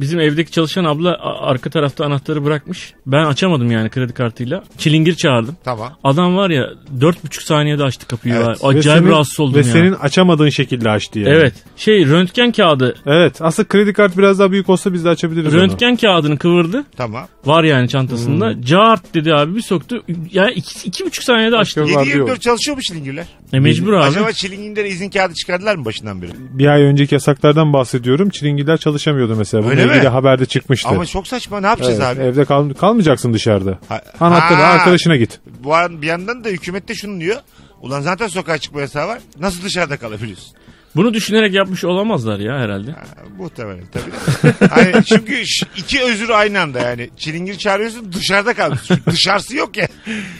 bizim 0.00 0.20
evdeki 0.20 0.50
çalışan 0.50 0.84
abla 0.84 1.10
a- 1.14 1.46
arka 1.50 1.70
tarafta 1.70 2.04
anahtarı 2.04 2.44
bırakmış. 2.44 2.92
Ben 3.06 3.24
açamadım 3.24 3.70
yani 3.70 3.90
kredi 3.90 4.12
kartıyla. 4.12 4.64
Çilingir 4.78 5.14
çağırdım. 5.14 5.56
Tamam. 5.64 5.92
Adam 6.04 6.36
var 6.36 6.50
ya 6.50 6.70
dört 7.00 7.24
buçuk 7.24 7.42
saniyede 7.42 7.82
açtı 7.84 8.06
kapıyı. 8.06 8.34
Evet. 8.34 8.58
Acayip 8.64 8.84
senin- 9.00 9.10
rahatsız 9.10 9.40
oldum 9.40 9.54
Ve 9.54 9.58
ya. 9.58 9.64
senin 9.64 9.92
açamadığın 9.92 10.48
şekilde 10.48 10.90
açtı 10.90 11.18
yani. 11.18 11.28
Evet. 11.34 11.54
Şey 11.76 12.06
röntgen 12.06 12.52
kağıdı. 12.52 12.94
Evet. 13.06 13.42
Aslında 13.42 13.68
kredi 13.68 13.92
kartı 13.92 14.18
biraz 14.18 14.38
daha 14.38 14.52
büyük 14.52 14.68
olsa 14.68 14.92
biz 14.92 15.04
de 15.04 15.08
açabiliriz 15.08 15.54
onu. 15.54 15.60
Röntgen 15.62 15.96
kağıdını 15.96 16.38
kıvırdı. 16.38 16.84
Tamam. 16.96 17.26
Var 17.44 17.64
yani 17.64 17.88
çantasında. 17.88 18.50
Hmm. 18.50 18.62
Cart 18.62 19.14
dedi 19.14 19.34
abi 19.34 19.54
bir 19.56 19.62
soktu. 19.62 20.02
Yani 20.32 20.52
iki, 20.52 20.88
iki 20.88 21.04
buçuk 21.06 21.24
saniyede 21.24 21.56
açtı. 21.56 21.82
Başka- 21.84 21.96
Var 22.00 22.04
7-24 22.06 22.26
diyor. 22.26 22.36
çalışıyor 22.36 22.76
mu 22.76 22.82
çilingirler? 22.82 23.26
E 23.52 23.60
mecbur 23.60 23.92
abi. 23.92 24.02
Acaba 24.04 24.32
çilingirlere 24.32 24.88
izin 24.88 25.10
kağıdı 25.10 25.34
çıkardılar 25.34 25.76
mı 25.76 25.84
başından 25.84 26.22
beri? 26.22 26.30
Bir 26.38 26.66
ay 26.66 26.82
önceki 26.82 27.14
yasaklardan 27.14 27.72
bahsediyorum. 27.72 28.28
Çilingirler 28.38 28.76
çalışamıyordu 28.76 29.36
mesela. 29.36 29.60
Bununla 29.62 29.72
Öyle 29.74 29.86
mi? 29.86 29.92
ilgili 29.92 30.08
haberde 30.08 30.46
çıkmıştı. 30.46 30.88
Ama 30.88 31.06
çok 31.06 31.26
saçma 31.28 31.60
ne 31.60 31.66
yapacağız 31.66 32.00
Evet, 32.00 32.16
abi? 32.18 32.22
Evde 32.24 32.44
kal- 32.44 32.74
kalmayacaksın 32.74 33.34
dışarıda. 33.34 33.78
Ha- 33.88 34.02
Anahtarı 34.20 34.60
Ha. 34.60 34.66
arkadaşına 34.66 35.16
git. 35.16 35.40
Bu 35.64 35.74
an 35.74 36.02
bir 36.02 36.06
yandan 36.06 36.44
da 36.44 36.48
hükümet 36.48 36.88
de 36.88 36.94
şunu 36.94 37.20
diyor. 37.20 37.36
Ulan 37.82 38.00
zaten 38.00 38.26
sokağa 38.28 38.58
çıkma 38.58 38.80
yasağı 38.80 39.08
var. 39.08 39.18
Nasıl 39.40 39.62
dışarıda 39.62 39.96
kalabiliyorsun? 39.96 40.54
Bunu 40.96 41.14
düşünerek 41.14 41.54
yapmış 41.54 41.84
olamazlar 41.84 42.38
ya 42.40 42.58
herhalde. 42.58 42.90
Ha, 42.90 43.00
muhtemelen 43.38 43.84
tabii. 43.92 44.70
hani 44.70 45.04
çünkü 45.04 45.42
iki 45.76 46.02
özür 46.02 46.28
aynı 46.30 46.60
anda 46.60 46.78
yani. 46.78 47.10
Çilingir 47.16 47.54
çağırıyorsun 47.58 48.12
dışarıda 48.12 48.54
kalıyorsun. 48.54 48.96
Çünkü 48.96 49.10
Dışarısı 49.10 49.56
yok 49.56 49.76
ya. 49.76 49.88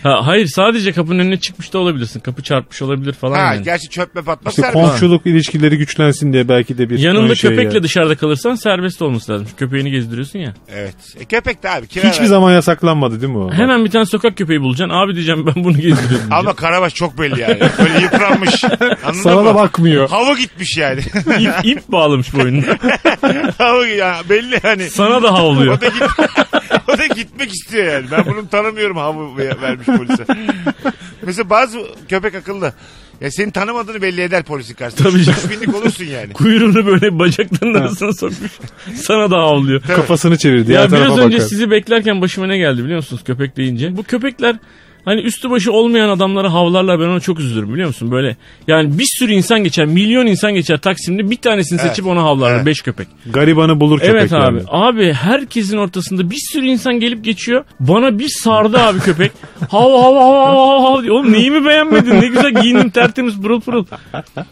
Ha, 0.02 0.20
hayır 0.26 0.46
sadece 0.46 0.92
kapının 0.92 1.18
önüne 1.18 1.40
çıkmış 1.40 1.72
da 1.72 1.78
olabilirsin. 1.78 2.20
Kapı 2.20 2.42
çarpmış 2.42 2.82
olabilir 2.82 3.12
falan 3.12 3.34
Ha, 3.38 3.54
yani. 3.54 3.62
gerçi 3.64 3.88
çöp 3.88 4.14
mü 4.14 4.22
patmaz 4.22 4.52
İşte 4.52 4.62
serbest. 4.62 4.88
komşuluk 4.90 5.26
ilişkileri 5.26 5.78
güçlensin 5.78 6.32
diye 6.32 6.48
belki 6.48 6.78
de 6.78 6.90
bir 6.90 6.98
Yanında 6.98 7.34
şey 7.34 7.50
köpekle 7.50 7.74
yani. 7.74 7.82
dışarıda 7.82 8.16
kalırsan 8.16 8.54
serbest 8.54 9.02
olması 9.02 9.32
lazım. 9.32 9.46
Çünkü 9.50 9.58
Köpeğini 9.68 9.90
gezdiriyorsun 9.90 10.38
ya. 10.38 10.54
Evet. 10.68 10.94
E, 11.20 11.24
köpek 11.24 11.62
de 11.62 11.70
abi. 11.70 11.86
Kira 11.86 12.08
Hiçbir 12.10 12.22
ver. 12.22 12.28
zaman 12.28 12.52
yasaklanmadı 12.52 13.20
değil 13.20 13.32
mi 13.32 13.38
o? 13.38 13.52
Hemen 13.52 13.84
bir 13.84 13.90
tane 13.90 14.06
sokak 14.06 14.36
köpeği 14.36 14.60
bulacaksın. 14.60 14.94
Abi 14.94 15.14
diyeceğim 15.14 15.46
ben 15.46 15.64
bunu 15.64 15.78
gezdiriyorum. 15.80 16.28
Ama 16.32 16.54
Karabaş 16.54 16.94
çok 16.94 17.18
belli 17.18 17.40
yani. 17.40 17.60
Böyle 17.78 18.00
yıpranmış. 18.00 18.64
Anladın 19.04 19.20
Sana 19.22 19.40
mı? 19.42 19.44
da 19.48 19.54
bakmıyor. 19.54 20.08
Hava 20.08 20.34
gitmiş 20.38 20.76
yani. 20.76 21.00
ip, 21.40 21.52
ip 21.64 21.88
bağlamış 21.88 22.34
boynuna. 22.34 22.78
Hava 23.58 23.86
ya 23.86 24.16
belli 24.30 24.60
hani. 24.62 24.90
Sana 24.90 25.22
da 25.22 25.32
havlıyor. 25.32 25.76
O 25.76 25.80
da, 25.80 25.86
git, 25.88 26.02
o 26.88 26.98
da 26.98 27.06
gitmek 27.06 27.52
istiyor 27.52 27.84
yani. 27.92 28.06
Ben 28.10 28.26
bunu 28.26 28.48
tanımıyorum 28.48 28.96
ver- 29.38 29.62
vermiş 29.62 29.86
polise. 29.86 30.24
Mesela 31.22 31.50
bazı 31.50 31.78
köpek 32.08 32.34
akıllı. 32.34 32.72
Ya 33.20 33.30
seni 33.30 33.52
tanımadığını 33.52 34.02
belli 34.02 34.20
eder 34.22 34.42
polisin 34.42 34.74
karşısında. 34.74 35.10
Tabii 35.10 35.24
canım. 35.24 35.38
Üç 35.44 35.50
binlik 35.50 35.74
olursun 35.76 36.04
yani. 36.04 36.32
Kuyruğunu 36.32 36.86
böyle 36.86 37.18
bacaklarının 37.18 37.80
arasına 37.80 38.12
sokmuş. 38.12 38.50
Sana 38.94 39.30
da 39.30 39.36
havlıyor. 39.36 39.82
Kafasını 39.82 40.38
çevir. 40.38 40.66
Diğer 40.66 40.80
Ya 40.82 40.92
biraz 40.92 41.18
önce 41.18 41.36
bakar. 41.36 41.48
sizi 41.48 41.70
beklerken 41.70 42.20
başıma 42.20 42.46
ne 42.46 42.58
geldi 42.58 42.84
biliyor 42.84 42.96
musunuz 42.96 43.22
köpek 43.26 43.56
deyince? 43.56 43.96
Bu 43.96 44.02
köpekler 44.02 44.56
hani 45.04 45.20
üstü 45.20 45.50
başı 45.50 45.72
olmayan 45.72 46.08
adamlara 46.08 46.52
havlarlar 46.52 47.00
ben 47.00 47.04
ona 47.04 47.20
çok 47.20 47.40
üzülürüm 47.40 47.72
biliyor 47.72 47.88
musun? 47.88 48.10
Böyle 48.10 48.36
yani 48.66 48.98
bir 48.98 49.06
sürü 49.18 49.32
insan 49.32 49.64
geçer 49.64 49.86
milyon 49.86 50.26
insan 50.26 50.54
geçer 50.54 50.78
Taksim'de 50.78 51.30
bir 51.30 51.36
tanesini 51.36 51.80
Evet. 51.80 51.90
seçip 51.90 52.06
ona 52.06 52.22
havlarlar 52.22 52.56
Evet. 52.56 52.66
beş 52.66 52.80
köpek. 52.82 53.08
Garibanı 53.26 53.80
bulur 53.80 53.98
köpek 54.00 54.14
Evet 54.14 54.32
abi. 54.32 54.42
yani. 54.56 54.62
Abi 54.68 55.12
herkesin 55.12 55.76
ortasında 55.76 56.30
bir 56.30 56.38
sürü 56.52 56.66
insan 56.66 57.00
gelip 57.00 57.24
geçiyor. 57.24 57.64
Bana 57.80 58.18
bir 58.18 58.28
sardı 58.28 58.78
abi 58.78 58.98
köpek. 59.00 59.32
Hav 59.70 59.90
hav 60.02 60.14
hav 60.14 60.56
hav 60.56 60.82
hav 60.82 61.02
diyor. 61.02 61.14
Oğlum 61.14 61.32
neyimi 61.32 61.64
beğenmedin? 61.66 62.20
Ne 62.20 62.26
güzel 62.26 62.54
giyindim 62.62 62.90
tertemiz 62.90 63.40
pırıl 63.40 63.60
pırıl. 63.60 63.84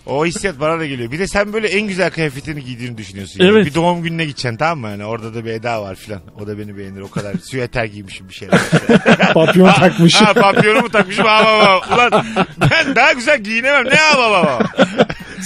O 0.06 0.26
hissiyat 0.26 0.60
bana 0.60 0.78
da 0.78 0.86
geliyor. 0.86 1.12
Bir 1.12 1.18
de 1.18 1.26
sen 1.28 1.52
böyle 1.52 1.68
en 1.68 1.86
güzel 1.88 2.10
kıyafetini 2.10 2.64
giydiğini 2.64 2.98
düşünüyorsun. 2.98 3.40
Yani. 3.40 3.50
Evet. 3.50 3.66
Bir 3.66 3.74
doğum 3.74 4.02
gününe 4.02 4.24
gideceksin 4.24 4.56
tamam 4.56 4.78
mı? 4.78 4.88
Yani 4.88 5.04
orada 5.04 5.34
da 5.34 5.44
bir 5.44 5.50
Eda 5.50 5.82
var 5.82 5.94
filan. 5.94 6.20
O 6.42 6.46
da 6.46 6.58
beni 6.58 6.78
beğenir. 6.78 7.00
O 7.00 7.10
kadar 7.10 7.34
süeter 7.50 7.84
giymişim 7.84 8.28
bir 8.28 8.34
şeyler. 8.34 8.60
Papyon 9.34 9.72
takmış. 9.72 10.14
ha 10.14 10.34
papyonumu 10.40 10.88
takmışım. 10.88 11.24
Ha. 11.24 11.78
Ulan 11.94 12.24
ben 12.60 12.94
daha 12.94 13.12
güzel 13.12 13.38
giyinemem. 13.42 13.84
Ne 13.84 13.94
ha 13.94 14.18
baba 14.18 14.42
baba. 14.42 14.58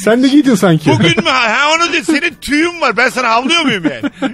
Sen 0.05 0.23
de 0.23 0.29
giydin 0.29 0.55
sanki. 0.55 0.91
Bugün 0.91 1.09
mü? 1.25 1.31
Ha 1.31 1.67
onu 1.77 1.93
değil. 1.93 2.05
Senin 2.05 2.35
tüyün 2.41 2.81
var. 2.81 2.97
Ben 2.97 3.09
sana 3.09 3.29
havlıyor 3.29 3.63
muyum 3.63 3.85
yani? 3.91 4.33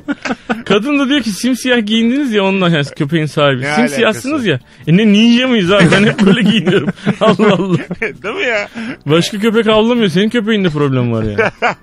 Kadın 0.64 0.98
da 0.98 1.08
diyor 1.08 1.20
ki 1.22 1.30
simsiyah 1.30 1.86
giyindiniz 1.86 2.32
ya 2.32 2.44
ondan 2.44 2.68
yani 2.70 2.84
köpeğin 2.96 3.26
sahibi. 3.26 3.62
Ne 3.62 3.74
Simsiyahsınız 3.74 4.46
alakası? 4.46 4.48
ya. 4.48 4.60
E 4.86 4.96
ne 4.96 5.06
ninja 5.06 5.48
mıyız 5.48 5.72
abi? 5.72 5.84
Ben 5.92 6.04
hep 6.04 6.20
böyle 6.22 6.42
giyiniyorum. 6.42 6.88
Allah 7.20 7.52
Allah. 7.52 7.78
Değil 8.00 8.34
mi 8.34 8.42
ya? 8.46 8.68
Başka 9.06 9.38
köpek 9.38 9.66
avlamıyor. 9.66 10.08
Senin 10.08 10.28
köpeğinde 10.28 10.68
problem 10.70 11.12
var 11.12 11.22
ya. 11.22 11.50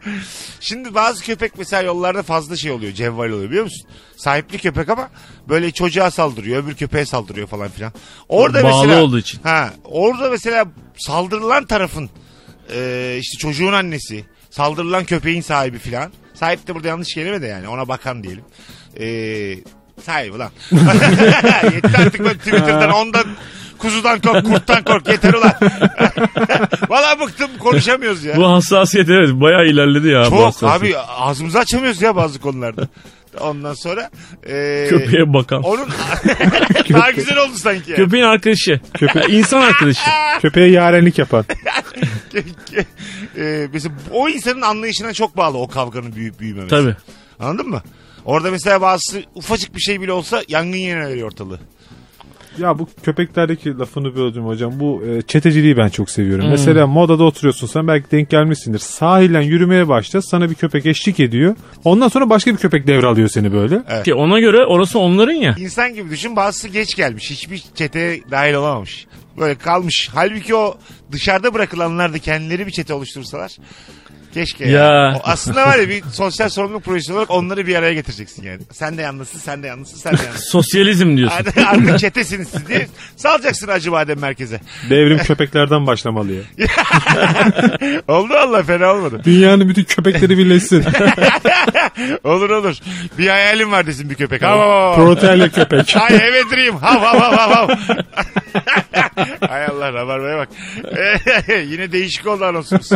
Şimdi 0.63 0.95
bazı 0.95 1.23
köpek 1.23 1.57
mesela 1.57 1.81
yollarda 1.81 2.23
fazla 2.23 2.55
şey 2.55 2.71
oluyor. 2.71 2.93
Cevval 2.93 3.29
oluyor 3.29 3.49
biliyor 3.49 3.63
musun? 3.63 3.87
Sahipli 4.17 4.57
köpek 4.57 4.89
ama 4.89 5.09
böyle 5.49 5.71
çocuğa 5.71 6.11
saldırıyor. 6.11 6.63
Öbür 6.63 6.75
köpeğe 6.75 7.05
saldırıyor 7.05 7.47
falan 7.47 7.69
filan. 7.69 7.93
Orada 8.29 8.63
Bağlı 8.63 8.87
mesela, 8.87 9.03
olduğu 9.03 9.19
için. 9.19 9.39
Ha, 9.43 9.73
orada 9.83 10.29
mesela 10.29 10.65
saldırılan 10.97 11.65
tarafın 11.65 12.09
e, 12.75 13.17
işte 13.19 13.37
çocuğun 13.37 13.73
annesi, 13.73 14.25
saldırılan 14.49 15.05
köpeğin 15.05 15.41
sahibi 15.41 15.79
filan. 15.79 16.11
Sahip 16.33 16.67
de 16.67 16.75
burada 16.75 16.87
yanlış 16.87 17.13
kelime 17.13 17.41
de 17.41 17.47
yani 17.47 17.67
ona 17.67 17.87
bakan 17.87 18.23
diyelim. 18.23 18.43
E, 18.99 19.07
sahibi 20.05 20.37
lan. 20.37 20.51
Yeter 21.73 22.05
artık 22.05 22.25
ben 22.25 22.37
Twitter'dan 22.37 22.91
ondan 22.91 23.25
kuzudan 23.77 24.21
kork, 24.21 24.45
kurttan 24.45 24.83
kork 24.83 25.07
yeter 25.07 25.33
ulan. 25.33 25.53
Bıktım 27.27 27.49
konuşamıyoruz 27.59 28.23
ya. 28.23 28.35
Bu 28.37 28.47
hassasiyet 28.51 29.09
evet 29.09 29.29
bayağı 29.29 29.65
ilerledi 29.65 30.07
ya. 30.07 30.21
bu 30.25 30.29
Çok 30.29 30.45
hassasiyet. 30.45 30.95
abi 30.97 31.07
ağzımızı 31.07 31.59
açamıyoruz 31.59 32.01
ya 32.01 32.15
bazı 32.15 32.39
konularda. 32.41 32.87
Ondan 33.39 33.73
sonra 33.73 34.09
e, 34.49 34.85
Köpeğe 34.89 35.33
bakan. 35.33 35.63
onun 35.63 35.87
daha 36.93 37.11
güzel 37.11 37.37
oldu 37.37 37.53
sanki. 37.55 37.91
yani. 37.91 37.95
Köpeğin 37.97 38.23
arkadaşı. 38.23 38.79
Köpe- 38.93 39.31
İnsan 39.31 39.61
arkadaşı. 39.61 40.09
Köpeğe 40.41 40.69
yarenlik 40.71 41.17
yapan. 41.19 41.45
e, 43.37 43.67
mesela 43.73 43.95
o 44.11 44.29
insanın 44.29 44.61
anlayışına 44.61 45.13
çok 45.13 45.37
bağlı 45.37 45.57
o 45.57 45.67
kavganın 45.67 46.15
büyüyüp 46.15 46.39
büyümemesi. 46.39 46.69
Tabii. 46.69 46.95
Anladın 47.39 47.69
mı? 47.69 47.81
Orada 48.25 48.51
mesela 48.51 48.81
bazısı 48.81 49.23
ufacık 49.35 49.75
bir 49.75 49.79
şey 49.81 50.01
bile 50.01 50.11
olsa 50.11 50.43
yangın 50.47 50.77
yerine 50.77 51.07
veriyor 51.07 51.27
ortalığı. 51.27 51.59
Ya 52.57 52.79
bu 52.79 52.87
köpeklerdeki 53.03 53.77
lafını 53.77 54.15
böldüm 54.15 54.45
hocam. 54.45 54.79
Bu 54.79 55.03
e, 55.07 55.21
çeteciliği 55.21 55.77
ben 55.77 55.89
çok 55.89 56.09
seviyorum. 56.09 56.43
Hmm. 56.43 56.51
Mesela 56.51 56.87
modada 56.87 57.23
oturuyorsun 57.23 57.67
sen 57.67 57.87
belki 57.87 58.11
denk 58.11 58.29
gelmişsindir. 58.29 58.79
Sahilden 58.79 59.41
yürümeye 59.41 59.87
başla 59.87 60.21
sana 60.21 60.49
bir 60.49 60.55
köpek 60.55 60.85
eşlik 60.85 61.19
ediyor. 61.19 61.55
Ondan 61.83 62.07
sonra 62.07 62.29
başka 62.29 62.51
bir 62.51 62.57
köpek 62.57 62.87
devralıyor 62.87 63.27
seni 63.27 63.53
böyle. 63.53 64.03
Ki 64.03 64.13
ona 64.13 64.39
göre 64.39 64.65
orası 64.65 64.99
onların 64.99 65.33
ya. 65.33 65.55
İnsan 65.59 65.93
gibi 65.93 66.09
düşün 66.09 66.35
bazısı 66.35 66.67
geç 66.67 66.95
gelmiş. 66.95 67.31
Hiçbir 67.31 67.63
çeteye 67.75 68.21
dahil 68.31 68.53
olamamış. 68.53 69.07
Böyle 69.37 69.55
kalmış. 69.55 70.09
Halbuki 70.13 70.55
o 70.55 70.77
dışarıda 71.11 71.53
bırakılanlar 71.53 72.13
da 72.13 72.19
kendileri 72.19 72.67
bir 72.67 72.71
çete 72.71 72.93
oluştursalar. 72.93 73.57
Keşke 74.33 74.69
ya. 74.69 74.83
Ya. 74.83 75.13
O 75.17 75.21
aslında 75.23 75.67
var 75.67 75.77
ya 75.79 75.89
bir 75.89 76.03
sosyal 76.13 76.49
sorumluluk 76.49 76.83
projesi 76.83 77.13
olarak 77.13 77.29
onları 77.29 77.67
bir 77.67 77.75
araya 77.75 77.93
getireceksin 77.93 78.43
yani. 78.43 78.61
Sen 78.71 78.97
de 78.97 79.01
yalnızsın, 79.01 79.39
sen 79.39 79.63
de 79.63 79.67
yalnızsın, 79.67 79.97
sen 79.97 80.17
de 80.17 80.21
yalnızsın. 80.25 80.49
Sosyalizm 80.49 81.17
diyorsun. 81.17 81.37
Artık, 81.37 81.99
çetesiniz 81.99 82.47
siz 82.47 82.67
diye 82.67 82.87
salacaksın 83.15 83.67
Acı 83.67 83.91
Badem 83.91 84.19
merkeze. 84.19 84.61
Devrim 84.89 85.17
köpeklerden 85.17 85.87
başlamalı 85.87 86.31
ya. 86.31 86.41
Oldu 88.07 88.33
Allah 88.33 88.63
fena 88.63 88.93
olmadı. 88.93 89.21
Dünyanın 89.25 89.69
bütün 89.69 89.83
köpekleri 89.83 90.37
birleşsin. 90.37 90.83
Olur 92.23 92.49
olur. 92.49 92.75
Bir 93.17 93.27
hayalim 93.27 93.71
var 93.71 93.87
desin 93.87 94.09
bir 94.09 94.15
köpek. 94.15 94.41
Hav. 94.41 94.95
Proteinle 94.95 95.49
köpek. 95.49 95.95
Ay 95.97 96.19
evet 96.21 96.45
dream. 96.51 96.75
Hav 96.77 96.99
hav 96.99 97.19
hav 97.19 97.51
hav. 97.51 97.69
Hay 99.47 99.65
Allah 99.65 99.93
rabarbaya 99.93 100.37
bak. 100.37 100.49
Yine 101.65 101.91
değişik 101.91 102.27
oldu 102.27 102.45
anonsumuz. 102.45 102.89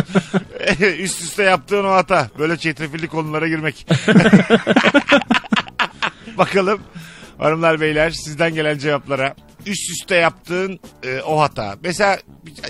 Üst 0.98 1.22
üste 1.22 1.42
yaptığın 1.42 1.84
o 1.84 1.90
hata. 1.90 2.30
Böyle 2.38 2.56
çetrefilli 2.56 3.08
konulara 3.08 3.48
girmek. 3.48 3.86
Bakalım 6.38 6.80
hanımlar 7.38 7.80
beyler 7.80 8.10
sizden 8.10 8.54
gelen 8.54 8.78
cevaplara. 8.78 9.34
Üst 9.66 9.90
üste 9.90 10.14
yaptığın 10.14 10.80
e, 11.02 11.20
o 11.20 11.40
hata. 11.40 11.76
Mesela 11.82 12.18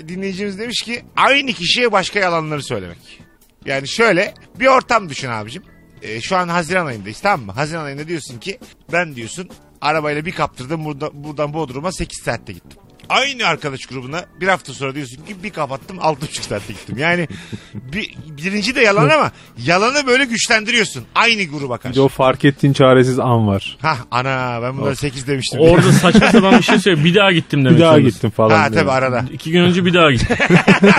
dinleyicimiz 0.07 0.59
demiş 0.59 0.81
ki 0.81 1.05
aynı 1.15 1.53
kişiye 1.53 1.91
başka 1.91 2.19
yalanları 2.19 2.63
söylemek. 2.63 3.21
Yani 3.65 3.87
şöyle 3.87 4.33
bir 4.59 4.67
ortam 4.67 5.09
düşün 5.09 5.29
abicim. 5.29 5.63
E, 6.01 6.21
şu 6.21 6.37
an 6.37 6.47
Haziran 6.47 6.85
ayındayız 6.85 7.19
tamam 7.19 7.45
mı? 7.45 7.51
Haziran 7.51 7.85
ayında 7.85 8.07
diyorsun 8.07 8.39
ki 8.39 8.59
ben 8.91 9.15
diyorsun 9.15 9.49
arabayla 9.81 10.25
bir 10.25 10.31
kaptırdım 10.31 10.85
buradan, 10.85 11.11
buradan 11.13 11.53
Bodrum'a 11.53 11.91
8 11.91 12.23
saatte 12.23 12.53
gittim. 12.53 12.79
Aynı 13.09 13.45
arkadaş 13.47 13.85
grubuna 13.85 14.25
bir 14.41 14.47
hafta 14.47 14.73
sonra 14.73 14.95
diyorsun 14.95 15.15
ki 15.25 15.35
bir 15.43 15.49
kapattım 15.49 15.97
6,5 15.97 16.41
saatte 16.41 16.73
gittim. 16.73 16.95
Yani 16.99 17.27
bir, 17.73 18.13
birinci 18.27 18.75
de 18.75 18.81
yalan 18.81 19.09
ama 19.09 19.31
yalanı 19.65 20.07
böyle 20.07 20.25
güçlendiriyorsun. 20.25 21.03
Aynı 21.15 21.43
gruba 21.43 21.75
Bir 21.77 21.81
karşı. 21.81 21.95
de 21.95 22.01
o 22.01 22.07
fark 22.07 22.45
ettiğin 22.45 22.73
çaresiz 22.73 23.19
an 23.19 23.47
var. 23.47 23.77
Hah 23.81 23.97
ana 24.11 24.59
ben 24.61 24.77
bunlara 24.77 24.95
8 24.95 25.27
demiştim. 25.27 25.59
Orada 25.59 25.91
saçma 26.01 26.27
sapan 26.31 26.57
bir 26.57 26.63
şey 26.63 26.79
söyle. 26.79 27.03
Bir 27.03 27.15
daha 27.15 27.31
gittim 27.31 27.65
demek 27.65 27.77
Bir 27.77 27.81
daha 27.83 27.91
zorundasın. 27.93 28.13
gittim 28.15 28.29
falan. 28.29 28.59
Ha 28.59 28.71
diyor. 28.71 28.81
tabii 28.81 28.91
arada. 28.91 29.25
İki 29.33 29.51
gün 29.51 29.61
önce 29.63 29.85
bir 29.85 29.93
daha 29.93 30.11
gittim. 30.11 30.37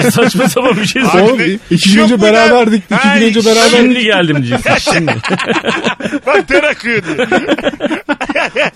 saçma 0.11 0.49
sapan 0.49 0.77
bir 0.77 0.87
şey 0.87 1.03
Abi 1.03 1.09
söyle. 1.11 1.25
Oğlum 1.27 1.39
ne- 1.39 1.59
iki 1.71 1.89
gün 1.93 1.97
Yok 1.99 2.05
önce 2.05 2.17
mu 2.17 2.23
da- 2.23 2.27
beraberdik. 2.27 2.85
iki 2.85 2.95
Ha, 2.95 3.19
gün 3.19 3.27
önce 3.27 3.43
şimdi- 3.43 3.57
beraber. 3.57 3.71
Şimdi 3.71 4.05
geldim 4.05 4.37
diyeceksin. 4.37 4.93
Şimdi. 4.93 5.15
Bak 6.27 6.49
ter 6.49 6.63
akıyor 6.65 7.03
diye. 7.05 7.27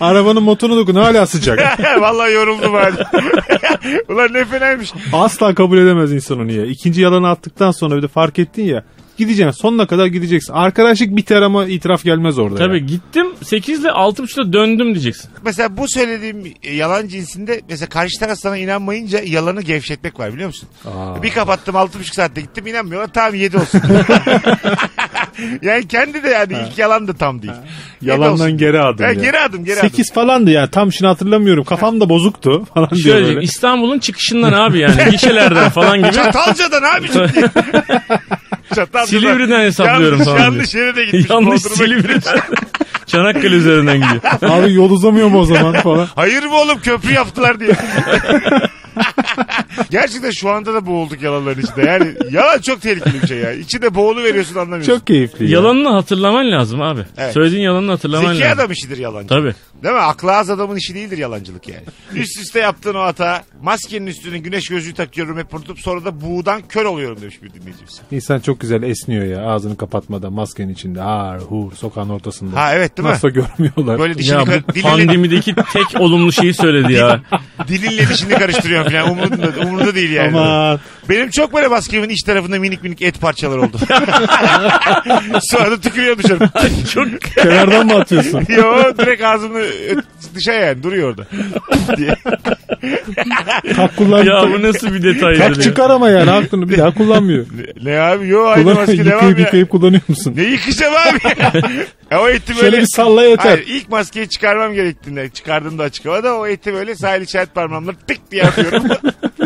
Arabanın 0.00 0.42
motoruna 0.42 0.76
dokun 0.76 0.94
hala 0.94 1.26
sıcak. 1.26 1.80
Vallahi 2.00 2.32
yoruldum 2.32 2.74
hadi. 2.74 3.04
Ulan 4.08 4.32
ne 4.32 4.44
fenaymış. 4.44 4.92
Asla 5.12 5.54
kabul 5.54 5.78
edemez 5.78 6.12
insan 6.12 6.40
onu 6.40 6.52
ya. 6.52 6.66
İkinci 6.66 7.00
yalanı 7.00 7.28
attıktan 7.28 7.70
sonra 7.70 7.96
bir 7.96 8.02
de 8.02 8.08
fark 8.08 8.38
ettin 8.38 8.64
ya. 8.64 8.84
Gideceksin 9.16 9.60
sonuna 9.62 9.86
kadar 9.86 10.06
gideceksin. 10.06 10.52
Arkadaşlık 10.52 11.16
biter 11.16 11.42
ama 11.42 11.66
itiraf 11.66 12.04
gelmez 12.04 12.38
orada. 12.38 12.56
Tabii 12.56 12.78
ya. 12.80 12.86
gittim 12.86 13.26
8 13.42 13.80
ile 13.80 13.88
6.30'da 13.88 14.52
döndüm 14.52 14.94
diyeceksin. 14.94 15.30
Mesela 15.44 15.76
bu 15.76 15.88
söylediğim 15.88 16.54
yalan 16.72 17.08
cinsinde 17.08 17.60
mesela 17.68 17.88
karşı 17.88 18.20
taraf 18.20 18.38
sana 18.38 18.56
inanmayınca 18.56 19.20
yalanı 19.24 19.62
gevşetmek 19.62 20.18
var 20.20 20.32
biliyor 20.32 20.46
musun? 20.46 20.68
Aa. 20.84 21.22
Bir 21.22 21.30
kapattım 21.30 21.74
6,5 21.74 22.14
saatte 22.14 22.40
gittim 22.40 22.66
inanmıyorlar 22.66 23.12
tamam 23.12 23.34
7 23.34 23.56
olsun. 23.56 23.80
yani 25.62 25.88
kendi 25.88 26.22
de 26.22 26.28
yani 26.28 26.52
ilk 26.70 26.78
yalan 26.78 27.08
da 27.08 27.12
tam 27.12 27.42
değil. 27.42 27.52
Yalandan 28.02 28.32
olsun. 28.32 28.58
geri 28.58 28.80
adım 28.80 29.04
Ha, 29.04 29.12
ya. 29.12 29.14
geri 29.14 29.40
adım 29.40 29.64
geri 29.64 29.80
adım. 29.80 29.90
8 29.90 30.12
falandı 30.12 30.50
ya 30.50 30.70
tam 30.70 30.92
şimdi 30.92 31.08
hatırlamıyorum. 31.08 31.64
Kafam 31.64 32.00
da 32.00 32.08
bozuktu 32.08 32.64
falan 32.74 32.90
diyor 32.90 33.02
Şöyle 33.16 33.26
böyle. 33.26 33.42
İstanbul'un 33.42 33.98
çıkışından 33.98 34.52
abi 34.52 34.78
yani 34.78 35.10
gişelerden 35.10 35.70
falan 35.70 35.98
gibi. 35.98 36.12
Çatalca'dan. 36.12 36.82
Çatalca'dan. 38.74 39.04
Silivri'den 39.04 39.60
hesaplıyorum 39.60 40.18
yanlış, 40.18 40.24
falan 40.24 40.38
Yanlış 40.38 40.74
yere 40.74 40.96
de 40.96 41.04
gitmiş. 41.04 41.30
Yanlış 41.30 41.62
Silivri'den. 41.62 42.40
Çanakkale 43.06 43.56
üzerinden 43.56 43.96
gidiyor. 43.96 44.20
Abi 44.42 44.72
yol 44.74 44.90
uzamıyor 44.90 45.28
mu 45.28 45.38
o 45.38 45.44
zaman 45.44 45.72
falan. 45.72 46.08
Hayır 46.14 46.42
mı 46.42 46.54
oğlum 46.56 46.78
köprü 46.80 47.12
yaptılar 47.12 47.60
diye. 47.60 47.72
Gerçekten 49.90 50.30
şu 50.30 50.50
anda 50.50 50.74
da 50.74 50.86
boğulduk 50.86 51.22
yalanların 51.22 51.60
içinde. 51.62 51.82
Yani 51.82 52.14
yalan 52.30 52.58
çok 52.60 52.82
tehlikeli 52.82 53.22
bir 53.22 53.26
şey 53.26 53.38
ya. 53.38 53.52
İçinde 53.52 53.94
boğulu 53.94 54.22
veriyorsun 54.22 54.54
anlamıyorsun. 54.56 54.92
Çok 54.94 55.06
keyifli 55.06 55.44
ya. 55.44 55.50
Yalanını 55.50 55.88
hatırlaman 55.88 56.50
lazım 56.50 56.82
abi. 56.82 57.00
Evet. 57.18 57.34
Söylediğin 57.34 57.62
yalanını 57.62 57.90
hatırlaman 57.90 58.32
Zeki 58.32 58.40
lazım. 58.44 58.58
adam 58.60 58.72
işidir 58.72 58.98
yalancı. 58.98 59.28
Tabii. 59.28 59.54
Değil 59.82 59.94
mi? 59.94 60.00
Aklı 60.00 60.36
az 60.36 60.50
adamın 60.50 60.76
işi 60.76 60.94
değildir 60.94 61.18
yalancılık 61.18 61.68
yani. 61.68 61.82
Üst 62.14 62.40
üste 62.40 62.58
yaptığın 62.60 62.94
o 62.94 63.00
hata 63.00 63.42
maskenin 63.62 64.06
üstüne 64.06 64.38
güneş 64.38 64.68
gözlüğü 64.68 64.94
takıyorum 64.94 65.38
hep 65.38 65.54
unutup 65.54 65.78
sonra 65.80 66.04
da 66.04 66.20
buğudan 66.20 66.62
kör 66.68 66.84
oluyorum 66.84 67.20
demiş 67.22 67.42
bir 67.42 67.52
dinleyicimiz. 67.52 68.00
İnsan 68.10 68.40
çok 68.40 68.60
güzel 68.60 68.82
esniyor 68.82 69.24
ya 69.26 69.42
ağzını 69.46 69.76
kapatmadan 69.76 70.32
maskenin 70.32 70.72
içinde. 70.72 71.00
Har 71.00 71.40
hur 71.40 71.72
sokağın 71.72 72.08
ortasında. 72.08 72.60
Ha 72.60 72.74
evet 72.74 72.96
değil 72.98 73.08
mi? 73.08 73.12
Nasıl 73.12 73.28
görmüyorlar. 73.28 73.98
Böyle 73.98 74.18
dişini 74.18 74.32
Ya 74.34 74.44
kar- 74.44 74.68
bu 74.68 74.74
dilinle, 74.74 74.88
pandemideki 74.88 75.54
tek 75.72 76.00
olumlu 76.00 76.32
şeyi 76.32 76.54
söyledi 76.54 76.92
ya. 76.92 77.20
dilinle 77.68 78.08
dişini 78.08 78.34
karıştırıyorsun 78.34 78.90
falan. 78.92 79.10
Umurunda, 79.10 79.46
umurunda 79.64 79.94
değil 79.94 80.10
yani. 80.10 80.36
Aman. 80.38 80.80
Benim 81.08 81.30
çok 81.30 81.54
böyle 81.54 81.68
maskemin 81.68 82.08
iç 82.08 82.22
tarafında 82.22 82.58
minik 82.58 82.82
minik 82.82 83.02
et 83.02 83.20
parçaları 83.20 83.60
oldu. 83.62 83.78
Sonra 85.40 85.70
da 85.70 85.80
tükürüyor 85.80 86.18
dışarı. 86.18 86.50
Çok 86.94 87.20
Kenardan 87.20 87.86
mı 87.86 87.94
atıyorsun? 87.94 88.38
Yo 88.48 88.98
direkt 88.98 89.22
ağzımı 89.22 89.60
dışarı 90.34 90.60
yani 90.60 90.82
duruyor 90.82 91.08
orada. 91.10 91.26
diye. 91.96 92.16
Kalk 93.76 93.96
kullan. 93.96 94.24
ya 94.24 94.48
bu 94.52 94.62
nasıl 94.62 94.94
bir 94.94 95.02
detaydır 95.02 95.38
Kalk 95.38 95.62
çıkar 95.62 95.90
ama 95.90 96.10
yani 96.10 96.30
aklını 96.30 96.68
bir 96.68 96.78
daha 96.78 96.94
kullanmıyor. 96.94 97.46
Ne, 97.82 97.90
ne 97.92 98.00
abi 98.00 98.28
yo 98.28 98.46
aynı 98.46 98.62
Kullan, 98.62 98.76
maske 98.76 99.04
devam 99.04 99.14
yıkayıp 99.14 99.38
ya. 99.38 99.44
yıkayıp 99.44 99.70
kullanıyor 99.70 100.02
musun? 100.08 100.32
Ne 100.36 100.42
yıkayacağım 100.42 100.94
abi? 100.94 101.18
ya, 102.10 102.20
o 102.22 102.28
eti 102.28 102.48
böyle... 102.56 102.60
Şöyle 102.60 102.80
bir 102.80 102.86
salla 102.86 103.24
yeter. 103.24 103.44
Hayır 103.44 103.64
ilk 103.66 103.88
maskeyi 103.88 104.28
çıkarmam 104.28 104.74
gerektiğinde 104.74 105.28
çıkardığımda 105.28 105.82
açık 105.82 106.06
havada 106.06 106.34
o 106.38 106.46
eti 106.46 106.74
böyle 106.74 106.94
sahil 106.94 107.22
işaret 107.22 107.54
parmağımla 107.54 107.92
tık 108.06 108.30
diye 108.30 108.42
atıyorum. 108.44 108.82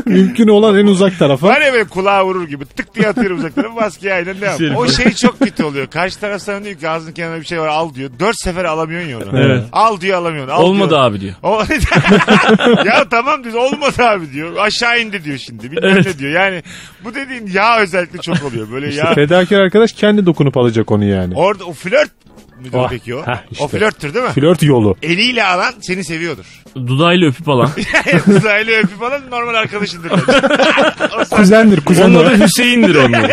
Mümkün 0.08 0.48
olan 0.48 0.78
en 0.78 0.86
uzak 0.86 1.18
tarafa. 1.18 1.46
Var 1.48 1.60
ya 1.60 1.72
böyle 1.72 1.84
kulağa 1.84 2.24
vurur 2.26 2.48
gibi 2.48 2.64
tık 2.64 2.94
diye 2.94 3.08
atıyorum 3.08 3.38
uzak 3.38 3.54
tarafa 3.54 3.74
maskeyi 3.80 4.12
aynen 4.14 4.40
devam. 4.40 4.58
Şey- 4.58 4.72
O 4.76 4.88
şey 4.88 5.12
çok 5.14 5.38
kötü 5.38 5.64
oluyor. 5.64 5.86
Karşı 5.86 6.20
taraf 6.20 6.42
sana 6.42 6.64
diyor 6.64 6.76
ki 6.78 6.88
ağzının 6.88 7.12
kenarında 7.12 7.40
bir 7.40 7.46
şey 7.46 7.60
var 7.60 7.68
al 7.68 7.94
diyor. 7.94 8.10
Dört 8.20 8.36
sefer 8.40 8.64
alamıyorsun 8.64 9.08
ya 9.08 9.18
onu. 9.18 9.38
Evet. 9.40 9.62
Al 9.72 10.00
diyor 10.00 10.18
alamıyorsun. 10.18 10.52
Al 10.54 10.62
Olmadı 10.62 10.90
diyor. 10.90 11.00
abi 11.00 11.20
diyor. 11.20 11.34
O... 11.42 11.62
ya 12.86 13.08
tamam 13.10 13.44
diyor 13.44 13.54
olmadı 13.54 14.02
abi 14.02 14.32
diyor. 14.32 14.56
Aşağı 14.58 15.00
indi 15.00 15.24
diyor 15.24 15.38
şimdi. 15.38 15.72
Bilmem 15.72 15.90
Evet. 15.92 16.06
ne 16.06 16.18
diyor. 16.18 16.32
Yani 16.32 16.62
bu 17.04 17.14
dediğin 17.14 17.46
yağ 17.46 17.80
özellikle 17.80 18.18
çok 18.18 18.44
oluyor. 18.44 18.72
Böyle 18.72 18.88
İşte 18.88 19.00
yağ. 19.08 19.14
fedakar 19.14 19.60
arkadaş 19.60 19.92
kendi 19.92 20.26
dokunup 20.26 20.56
alacak 20.56 20.90
onu 20.90 21.04
yani. 21.04 21.34
Orada 21.36 21.64
o 21.64 21.72
flört 21.72 22.10
müdür 22.58 22.78
Oh, 22.78 22.86
peki 22.90 23.14
o? 23.14 23.26
heh, 23.26 23.36
işte. 23.50 23.64
O 23.64 23.68
flörttür 23.68 24.14
değil 24.14 24.24
mi? 24.24 24.32
Flört 24.32 24.62
yolu. 24.62 24.96
Eliyle 25.02 25.44
alan 25.44 25.74
seni 25.80 26.04
seviyordur. 26.04 26.44
Dudağıyla 26.76 27.28
öpüp 27.28 27.48
alan. 27.48 27.70
Uzaylı 28.36 28.70
öpüp 28.70 29.02
alan 29.02 29.22
normal 29.30 29.54
arkadaşındır. 29.54 30.10
Kuzendir 31.30 31.80
kuzen 31.84 32.04
Onun 32.10 32.24
adı 32.24 32.44
Hüseyin'dir 32.44 32.94
onun. 32.94 33.28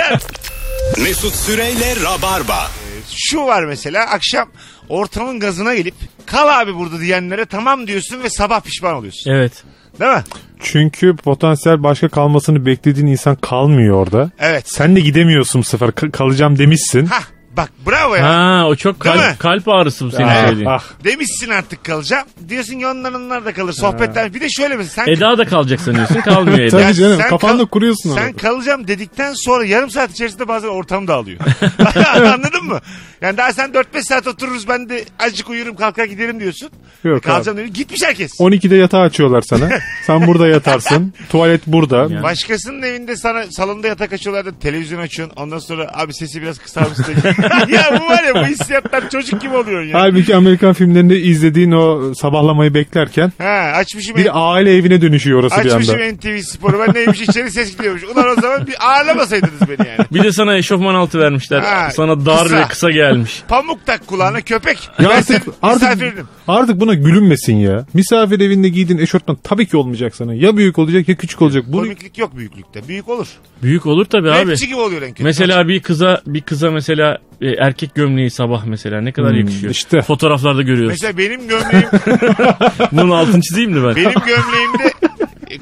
Mesut 1.04 1.36
Süreyle 1.36 1.94
Rabarba. 2.04 2.68
Şu 3.16 3.46
var 3.46 3.64
mesela 3.64 4.06
akşam 4.06 4.50
ortamın 4.90 5.40
gazına 5.40 5.76
gelip 5.76 5.96
kal 6.26 6.62
abi 6.62 6.76
burada 6.76 7.00
diyenlere 7.00 7.46
tamam 7.46 7.88
diyorsun 7.88 8.24
ve 8.24 8.30
sabah 8.30 8.62
pişman 8.62 8.96
oluyorsun. 8.96 9.32
Evet. 9.32 9.64
Değil 10.00 10.12
mi? 10.12 10.24
Çünkü 10.60 11.16
potansiyel 11.16 11.84
başka 11.84 12.10
kalmasını 12.10 12.66
beklediğin 12.66 13.08
insan 13.08 13.36
kalmıyor 13.36 13.96
orada. 13.96 14.32
Evet. 14.40 14.64
Sen 14.70 14.96
de 14.96 15.00
gidemiyorsun 15.00 15.62
bu 15.62 15.66
sefer. 15.66 15.90
Ka- 15.90 16.12
kalacağım 16.12 16.58
demişsin. 16.58 17.06
Hah 17.06 17.24
bak 17.58 17.72
bravo 17.88 18.16
ya. 18.16 18.24
Ha 18.30 18.66
o 18.68 18.76
çok 18.76 19.04
Değil 19.06 19.16
mi? 19.16 19.22
kalp, 19.22 19.40
kalp 19.40 19.68
ağrısı 19.68 20.06
bu 20.06 20.12
senin 20.12 20.28
Ah, 20.28 20.42
söylediğin. 20.46 20.66
ah. 20.70 20.84
Demişsin 21.04 21.50
artık 21.50 21.84
kalacağım. 21.84 22.28
Diyorsun 22.50 22.80
ki 22.80 22.88
onlar 22.88 23.12
onlar 23.12 23.46
da 23.46 23.54
kalır. 23.54 23.74
Sohbetler. 23.74 24.34
Bir 24.34 24.42
de 24.42 24.50
şöyle 24.50 24.76
mesela 24.76 25.06
sen 25.06 25.14
Eda 25.14 25.38
da 25.38 25.46
kalacak 25.46 25.80
sanıyorsun 25.82 26.22
kalmıyor 26.22 26.60
Eda. 26.60 26.70
Tabii 26.70 26.82
Ya 26.84 26.94
canım 26.94 27.18
sen 27.22 27.30
kafanda 27.30 27.58
kal- 27.64 27.68
kuruyorsun. 27.70 28.16
Sen 28.16 28.34
kalacağım 28.34 28.88
dedikten 28.88 29.34
sonra 29.36 29.66
yarım 29.66 29.90
saat 29.90 30.12
içerisinde 30.12 30.48
bazen 30.48 30.68
ortam 30.68 31.08
dağılıyor. 31.08 31.40
Anladın 32.34 32.66
mı? 32.66 32.80
Yani 33.22 33.38
daha 33.38 33.54
sen 33.54 33.70
4-5 33.72 34.02
saat 34.04 34.28
otururuz 34.28 34.68
ben 34.68 34.90
de 34.90 35.04
azıcık 35.20 35.50
uyurum 35.50 35.76
kalkar 35.76 36.06
giderim 36.06 36.40
diyorsun. 36.40 36.70
Yok 37.04 37.24
kalacağım 37.24 37.58
diyor. 37.58 37.68
Gitmiş 37.68 38.02
herkes. 38.04 38.32
12'de 38.40 38.76
yatağı 38.76 39.02
açıyorlar 39.02 39.42
sana. 39.42 39.70
Sen 40.08 40.28
burada 40.28 40.48
yatarsın. 40.48 41.14
Tuvalet 41.32 41.68
burada. 41.68 42.24
Başkasının 42.24 42.82
evinde 42.82 43.16
sana 43.16 43.44
salonda 43.52 43.88
yatak 43.88 44.14
açıyorlar 44.14 44.46
da 44.46 44.60
televizyon 44.60 45.00
açıyorsun. 45.00 45.36
Ondan 45.38 45.60
sonra 45.60 45.92
abi 45.94 46.14
sesi 46.14 46.42
biraz 46.42 46.58
kısar 46.60 46.88
mısın? 46.88 47.06
ya 47.70 48.00
bu 48.02 48.06
var 48.10 48.24
ya 48.24 48.36
bu 48.36 48.46
hissiyatlar 48.48 49.10
çocuk 49.10 49.42
gibi 49.42 49.56
oluyorsun 49.56 49.90
ya. 49.90 50.02
Halbuki 50.02 50.36
Amerikan 50.36 50.74
filmlerinde 50.74 51.20
izlediğin 51.20 51.72
o 51.72 52.14
sabahlamayı 52.14 52.74
beklerken 52.74 53.32
Ha, 53.38 53.72
açmışım, 53.76 54.16
bir 54.18 54.30
aile 54.34 54.76
evine 54.78 55.02
dönüşüyor 55.02 55.40
orası 55.40 55.64
bir 55.64 55.72
açmışım 55.72 55.96
anda. 55.96 56.12
NTV 56.14 56.38
Spor'u. 56.42 56.80
Ben 56.88 56.94
neymiş 56.96 57.22
içeri 57.22 57.52
ses 57.52 57.72
gidiyormuş. 57.78 58.04
Ulan 58.04 58.26
o 58.38 58.42
zaman 58.42 58.68
bir 58.68 58.76
ağırlamasaydınız 58.80 59.62
beni 59.62 59.88
yani. 59.88 60.00
Bir 60.14 60.24
de 60.24 60.32
sana 60.32 60.58
eşofman 60.58 60.96
altı 60.96 61.20
vermişler. 61.20 61.60
Ha, 61.60 61.90
sana 61.92 62.26
dar 62.26 62.44
kısa. 62.44 62.58
ve 62.58 62.64
kısa 62.68 62.92
gelmiş. 62.92 63.44
Pamuk 63.48 63.86
tak 63.86 64.08
kulağına 64.08 64.42
köpek. 64.42 64.78
Ya 65.00 65.10
ben 65.10 65.16
artık, 65.16 65.26
senin 65.26 65.42
artık, 65.62 65.82
misafirinim. 65.82 66.28
artık 66.48 66.80
buna 66.80 66.94
gülünmesin 66.94 67.56
ya. 67.56 67.86
Misafir 67.94 68.40
evinde 68.40 68.70
giydiğin 68.70 69.00
eşortman 69.00 69.38
tabii 69.44 69.66
ki 69.66 69.78
olmayacak 69.78 70.16
sana. 70.16 70.34
Ya 70.34 70.58
büyük 70.58 70.80
olacak 70.80 71.10
ya 71.10 71.16
küçük 71.16 71.42
olacak. 71.42 71.64
Bunu 71.68 71.82
Komiklik 71.82 72.18
yok 72.18 72.38
büyüklükte. 72.38 72.88
Büyük 72.88 73.10
olur. 73.10 73.28
Büyük 73.64 73.86
olur 73.86 74.06
tabii 74.06 74.32
abi. 74.32 74.52
Rapçi 74.52 74.68
gibi 74.68 74.76
oluyor 74.80 75.02
en 75.02 75.10
kötü. 75.10 75.24
Mesela 75.24 75.68
bir 75.68 75.80
kıza 75.80 76.22
bir 76.28 76.42
kıza 76.42 76.72
mesela 76.72 77.18
e, 77.42 77.48
erkek 77.50 77.96
gömleği 77.96 78.32
sabah 78.32 78.66
mesela 78.66 79.02
ne 79.02 79.12
kadar 79.12 79.32
Hmm, 79.32 79.40
yakışıyor. 79.40 79.72
işte. 79.72 80.02
Fotoğraflarda 80.02 80.62
görüyoruz. 80.62 80.90
Mesela 81.02 81.18
benim 81.18 81.48
gömleğim 81.48 81.88
Bunun 82.92 83.12
altını 83.12 83.42
çizeyim 83.42 83.72
mi 83.72 83.84
ben? 83.84 83.96
benim 83.96 84.12
gömleğimde 84.26 84.94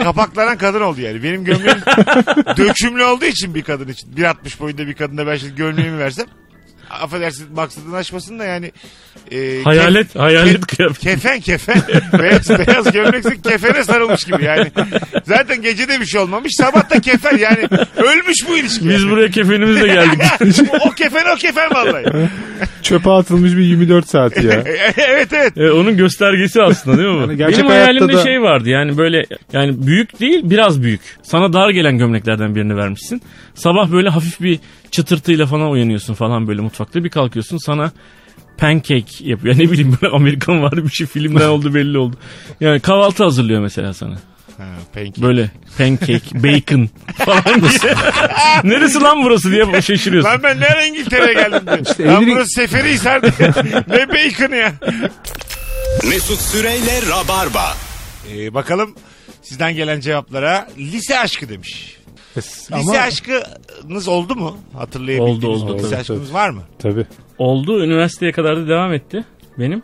kapaklanan 0.03 0.57
kadın 0.57 0.81
oldu 0.81 1.01
yani. 1.01 1.23
Benim 1.23 1.43
gömleğim 1.43 1.77
dökümlü 2.57 3.03
olduğu 3.03 3.25
için 3.25 3.55
bir 3.55 3.61
kadın 3.63 3.87
için. 3.87 4.09
1.60 4.17 4.59
boyunda 4.59 4.87
bir 4.87 4.93
kadına 4.93 5.27
ben 5.27 5.35
şimdi 5.37 5.55
gömleğimi 5.55 5.97
versem 5.99 6.25
affedersin 7.01 7.53
maksadını 7.53 7.95
aşmasın 7.95 8.39
da 8.39 8.45
yani 8.45 8.71
e, 9.31 9.61
Hayalet, 9.63 10.15
kef- 10.15 10.19
hayalet 10.19 10.55
kef- 10.61 10.75
kıyafet. 10.75 10.99
kefen 11.01 11.39
kefen 11.39 11.81
beyaz, 12.19 12.49
beyaz 12.49 12.91
gömlekse 12.91 13.41
kefene 13.41 13.83
sarılmış 13.83 14.23
gibi 14.23 14.43
yani. 14.43 14.71
Zaten 15.27 15.61
gecede 15.61 16.01
bir 16.01 16.05
şey 16.05 16.21
olmamış 16.21 16.55
sabah 16.55 16.89
da 16.89 16.99
kefen 17.01 17.37
yani 17.37 17.67
ölmüş 17.97 18.47
bu 18.47 18.57
ilişki. 18.57 18.89
Biz 18.89 19.01
yani. 19.01 19.11
buraya 19.11 19.29
kefenimizle 19.31 19.87
geldik. 19.87 20.21
o 20.85 20.91
kefen 20.91 21.25
o 21.33 21.35
kefen 21.35 21.71
vallahi. 21.73 22.05
çöpe 22.83 23.09
atılmış 23.09 23.51
bir 23.51 23.61
24 23.63 24.09
saat 24.09 24.43
ya. 24.43 24.63
evet 24.97 25.33
evet. 25.33 25.57
E, 25.57 25.71
onun 25.71 25.97
göstergesi 25.97 26.61
aslında 26.61 26.97
değil 26.97 27.09
mi 27.09 27.15
bu? 27.15 27.21
Yani 27.21 27.37
gerçek 27.37 27.57
Benim 27.59 27.69
hayalimde 27.69 28.13
da- 28.13 28.23
şey 28.23 28.41
vardı 28.41 28.69
yani 28.69 28.97
böyle 28.97 29.25
yani 29.53 29.87
büyük 29.87 30.19
değil 30.19 30.41
biraz 30.43 30.81
büyük. 30.83 31.01
Sana 31.23 31.53
dar 31.53 31.69
gelen 31.69 31.97
gömleklerden 31.97 32.55
birini 32.55 32.75
vermişsin. 32.77 33.21
Sabah 33.55 33.91
böyle 33.91 34.09
hafif 34.09 34.41
bir 34.41 34.59
çıtırtıyla 34.91 35.45
falan 35.45 35.71
uyanıyorsun 35.71 36.13
falan 36.13 36.47
böyle 36.47 36.61
mutfakta 36.61 37.03
bir 37.03 37.09
kalkıyorsun 37.09 37.57
sana 37.57 37.91
pancake 38.57 39.05
yapıyor. 39.19 39.55
Ne 39.59 39.71
bileyim 39.71 39.97
böyle 40.01 40.15
Amerikan 40.15 40.61
var 40.61 40.71
bir 40.71 40.89
şey 40.89 41.07
filmden 41.07 41.47
oldu 41.49 41.73
belli 41.73 41.97
oldu. 41.97 42.15
Yani 42.61 42.79
kahvaltı 42.79 43.23
hazırlıyor 43.23 43.61
mesela 43.61 43.93
sana. 43.93 44.15
Ha, 44.57 44.63
pancake. 44.93 45.21
Böyle 45.21 45.51
pancake, 45.77 46.43
bacon 46.43 46.89
falan 47.17 47.43
diye. 47.61 47.93
Neresi 48.63 48.99
lan 49.01 49.23
burası 49.23 49.51
diye 49.51 49.81
şaşırıyorsun. 49.81 50.29
Lan 50.29 50.43
ben 50.43 50.59
nereye 50.59 50.87
İngiltere'ye 50.87 51.33
geldim 51.33 51.61
diye. 51.67 51.79
İşte 51.89 52.05
Lan 52.05 52.23
evlilik- 52.23 52.35
burası 52.35 52.49
Seferihisar 52.49 53.21
diye. 53.21 53.49
ne 53.87 54.07
bacon'ı 54.09 54.55
ya. 54.55 54.73
Mesut 56.09 56.39
Süreyle 56.39 57.01
Rabarba. 57.09 57.73
Ee, 58.33 58.53
bakalım 58.53 58.95
sizden 59.41 59.75
gelen 59.75 59.99
cevaplara. 59.99 60.67
Lise 60.77 61.19
aşkı 61.19 61.49
demiş. 61.49 61.97
Lise 62.37 62.75
Ama 62.75 62.93
aşkınız 62.97 64.07
oldu 64.07 64.35
mu? 64.35 64.57
Hatırlayabildiğiniz 64.77 65.43
Oldu, 65.61 65.73
oldu. 65.73 65.77
Lise 65.77 65.89
Tabii, 65.89 65.99
aşkınız 66.01 66.21
tabii. 66.27 66.33
var 66.33 66.49
mı? 66.49 66.61
tabii. 66.79 67.05
Oldu 67.37 67.83
üniversiteye 67.85 68.31
kadar 68.31 68.57
da 68.57 68.67
devam 68.67 68.93
etti 68.93 69.23
benim. 69.59 69.81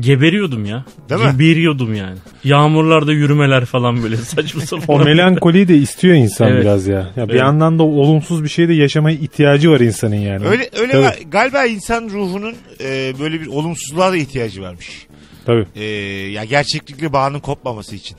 Geberiyordum 0.00 0.64
ya. 0.64 0.84
Değil 1.10 1.20
mi? 1.20 1.32
Geberiyordum 1.32 1.94
yani. 1.94 2.16
Yağmurlarda 2.44 3.12
yürümeler 3.12 3.64
falan 3.64 4.02
böyle 4.02 4.16
saçma 4.34 4.60
sapan. 4.60 4.96
O 5.00 5.04
melankoliyi 5.04 5.68
de 5.68 5.76
istiyor 5.76 6.14
insan 6.14 6.48
Evet. 6.48 6.62
biraz 6.62 6.86
ya. 6.86 6.98
ya 7.16 7.28
bir 7.28 7.32
Evet. 7.32 7.40
yandan 7.40 7.78
da 7.78 7.82
olumsuz 7.82 8.44
bir 8.44 8.48
şeyde 8.48 8.72
yaşamaya 8.74 9.16
ihtiyacı 9.16 9.70
var 9.70 9.80
insanın 9.80 10.16
yani. 10.16 10.46
Öyle 10.46 10.68
öyle 10.80 10.92
Tabii. 10.92 11.02
var. 11.04 11.18
Galiba 11.30 11.64
insan 11.64 12.08
ruhunun 12.10 12.54
e, 12.84 13.12
böyle 13.20 13.40
bir 13.40 13.46
olumsuzluğa 13.46 14.12
da 14.12 14.16
ihtiyacı 14.16 14.62
varmış. 14.62 15.06
Tabii. 15.46 15.66
E, 15.76 15.84
ya 16.30 16.44
gerçeklikle 16.44 17.12
bağının 17.12 17.40
kopmaması 17.40 17.96
için. 17.96 18.16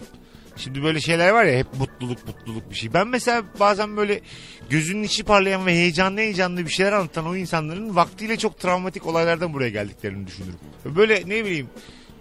Şimdi 0.56 0.84
böyle 0.84 1.00
şeyler 1.00 1.30
var 1.30 1.46
ya 1.46 1.58
hep 1.58 1.68
mutluluk 1.80 2.28
mutluluk 2.28 2.70
bir 2.70 2.76
şey. 2.76 2.94
Ben 2.94 3.08
mesela 3.08 3.44
bazen 3.60 3.98
böyle 3.98 4.22
gözünün 4.70 5.04
içi 5.04 5.24
parlayan 5.24 5.66
ve 5.66 5.72
heyecanlı 5.72 6.20
heyecanlı 6.20 6.66
bir 6.66 6.72
şeyler 6.72 6.92
anlatan 6.92 7.28
o 7.28 7.36
insanların 7.36 7.96
vaktiyle 7.96 8.38
çok 8.38 8.60
travmatik 8.60 9.06
olaylardan 9.06 9.54
buraya 9.54 9.70
geldiklerini 9.70 10.28
düşünürüm. 10.28 10.56
Böyle 10.86 11.24
ne 11.26 11.46
bileyim 11.46 11.70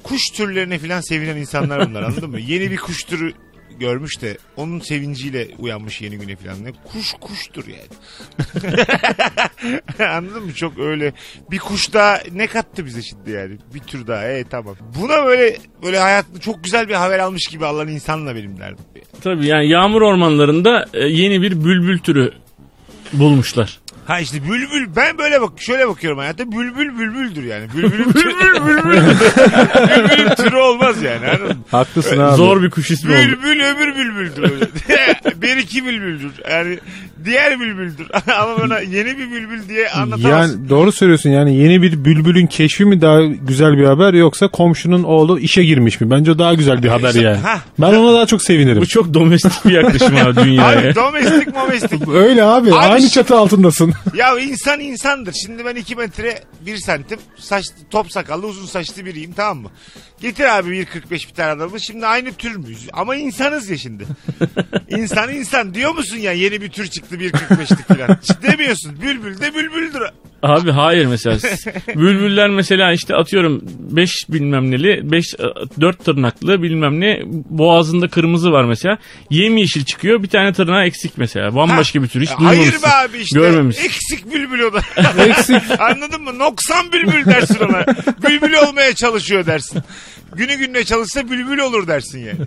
kuş 0.03 0.23
türlerine 0.35 0.79
falan 0.79 1.01
sevinen 1.01 1.37
insanlar 1.37 1.89
bunlar 1.89 2.03
anladın 2.03 2.31
mı? 2.31 2.41
Yeni 2.41 2.71
bir 2.71 2.77
kuş 2.77 3.05
türü 3.05 3.33
görmüş 3.81 4.23
de 4.23 4.39
onun 4.57 4.81
sevinciyle 4.81 5.49
uyanmış 5.59 6.01
yeni 6.01 6.19
güne 6.19 6.37
falan. 6.37 6.65
Ne 6.65 6.73
kuş 6.73 7.13
kuştur 7.21 7.65
yani. 7.67 7.89
Anladın 10.11 10.45
mı? 10.45 10.55
Çok 10.55 10.79
öyle. 10.79 11.13
Bir 11.51 11.59
kuş 11.59 11.93
daha 11.93 12.21
ne 12.33 12.47
kattı 12.47 12.87
bize 12.87 13.03
şimdi 13.03 13.31
yani? 13.31 13.59
Bir 13.75 13.81
tür 13.81 14.07
daha. 14.07 14.25
Evet 14.25 14.47
tamam. 14.51 14.77
Buna 15.01 15.27
böyle 15.27 15.57
böyle 15.83 15.99
hayatında 15.99 16.41
çok 16.41 16.65
güzel 16.65 16.89
bir 16.89 16.95
haber 16.95 17.19
almış 17.19 17.47
gibi 17.47 17.67
alan 17.67 17.89
insanla 17.89 18.35
benim 18.35 18.59
derdim. 18.61 18.85
Tabii 19.23 19.47
yani 19.47 19.69
yağmur 19.69 20.03
ormanlarında 20.03 20.87
e, 20.95 21.05
yeni 21.05 21.43
bir 21.43 21.65
bülbül 21.65 21.99
türü 21.99 22.33
bulmuşlar. 23.13 23.81
Ha 24.07 24.21
işte 24.21 24.39
bülbül 24.43 24.97
ben 24.97 25.19
böyle 25.19 25.41
bak 25.41 25.51
şöyle 25.59 25.89
bakıyorum 25.89 26.19
hayata 26.19 26.53
bülbül 26.53 26.99
bülbüldür 26.99 27.45
yani. 27.45 27.67
Bülbülün 27.77 28.13
türü, 28.13 28.31
bülbülün 28.69 30.35
türü 30.35 30.57
olmaz 30.57 31.03
yani. 31.03 31.27
Anladın 31.27 31.47
mı? 31.47 31.55
Haklısın 31.71 32.19
abi. 32.19 32.37
Zor 32.37 32.63
bir 32.63 32.71
kuş 32.71 32.91
ismi 32.91 33.13
oldu. 33.13 33.19
Bülbül 33.21 33.65
öbür 33.65 33.97
bülbüldür. 33.97 34.53
bir 35.43 35.57
iki 35.57 35.87
bülbüldür. 35.87 36.33
Yani 36.51 36.79
diğer 37.25 37.61
bülbüldür. 37.61 38.07
Ama 38.41 38.61
bana 38.61 38.79
yeni 38.81 39.19
bir 39.19 39.31
bülbül 39.31 39.69
diye 39.69 39.91
anlatamazsın. 39.91 40.29
Yani 40.29 40.69
doğru 40.69 40.93
söylüyorsun 40.93 41.31
yani 41.31 41.57
yeni 41.57 41.83
bir 41.83 42.05
bülbülün 42.05 42.47
keşfi 42.47 42.85
mi 42.85 43.01
daha 43.01 43.23
güzel 43.25 43.79
bir 43.79 43.85
haber 43.85 44.15
yoksa 44.15 44.49
komşunun 44.49 45.03
oğlu 45.03 45.39
işe 45.39 45.65
girmiş 45.65 46.01
mi? 46.01 46.11
Bence 46.11 46.31
o 46.31 46.39
daha 46.39 46.55
güzel 46.55 46.83
bir 46.83 46.89
haber 46.89 47.15
yani. 47.15 47.39
Ben 47.79 47.95
ona 47.95 48.15
daha 48.15 48.27
çok 48.27 48.43
sevinirim. 48.43 48.81
Bu 48.81 48.87
çok 48.87 49.15
domestik 49.15 49.65
bir 49.65 49.73
yaklaşım 49.73 50.17
abi 50.17 50.37
dünyaya. 50.45 50.79
Abi 50.81 50.95
domestik 50.95 51.55
momestik. 51.55 52.09
Öyle 52.09 52.43
abi, 52.45 52.75
Abi 52.75 52.75
aynı 52.75 53.09
çatı 53.09 53.37
altındasın. 53.37 53.94
Ya 54.15 54.39
insan 54.39 54.81
insandır. 54.81 55.33
Şimdi 55.33 55.65
ben 55.65 55.77
2 55.77 55.97
metre 55.97 56.43
1 56.61 56.77
santim 56.77 57.19
saçlı, 57.39 57.75
top 57.91 58.13
sakallı 58.13 58.47
uzun 58.47 58.67
saçlı 58.67 59.05
biriyim 59.05 59.33
tamam 59.33 59.59
mı? 59.59 59.71
Getir 60.21 60.45
abi 60.45 60.71
1.45 60.71 61.11
bir 61.11 61.35
tane 61.35 61.51
adamı. 61.51 61.81
Şimdi 61.81 62.07
aynı 62.07 62.33
tür 62.35 62.57
müyüz? 62.57 62.89
Ama 62.93 63.17
insanız 63.17 63.71
ya 63.71 63.79
şimdi. 63.79 64.07
İnsan 64.89 65.35
insan 65.35 65.75
diyor 65.75 65.95
musun 65.95 66.17
ya 66.17 66.33
yeni 66.33 66.61
bir 66.61 66.71
tür 66.71 66.87
çıktı 66.87 67.17
1.45'lik 67.17 67.89
falan. 67.89 68.19
Hiç 68.23 68.43
demiyorsun. 68.43 69.03
Bülbül 69.03 69.41
de 69.41 69.55
bülbüldür. 69.55 70.03
Abi 70.45 70.71
hayır 70.71 71.07
mesela. 71.07 71.39
Bülbüller 71.95 72.49
mesela 72.49 72.93
işte 72.93 73.15
atıyorum 73.15 73.61
5 73.79 74.11
bilmem 74.29 74.71
neli 74.71 75.11
5 75.13 75.25
4 75.81 76.05
tırnaklı 76.05 76.63
bilmem 76.63 77.01
ne 77.01 77.23
boğazında 77.51 78.09
kırmızı 78.09 78.53
var 78.53 78.65
mesela. 78.65 78.99
Yemyeşil 79.31 79.85
çıkıyor 79.85 80.23
bir 80.23 80.29
tane 80.29 80.53
tırnağı 80.53 80.85
eksik 80.85 81.13
mesela. 81.19 81.55
Bambaşka 81.55 82.03
bir 82.03 82.09
tür 82.09 82.21
hiç 82.21 82.31
Hayır 82.31 82.61
duymamışsın. 82.61 82.83
be 82.83 82.89
abi 82.95 83.19
işte. 83.19 83.41
Görmemişsin. 83.41 83.85
Eksik 83.85 84.35
bülbül 84.35 84.61
o 84.61 84.73
da. 84.73 84.81
Eksik. 85.25 85.63
Anladın 85.81 86.23
mı? 86.23 86.39
Noksan 86.39 86.93
bülbül 86.93 87.25
dersin 87.27 87.59
ona. 87.61 87.87
Bülbül 88.29 88.53
olmaya 88.53 88.95
çalışıyor 88.95 89.47
dersin. 89.47 89.83
Günü 90.37 90.55
gününe 90.55 90.85
çalışsa 90.85 91.31
bülbül 91.31 91.59
olur 91.59 91.87
dersin 91.87 92.19
yani. 92.19 92.39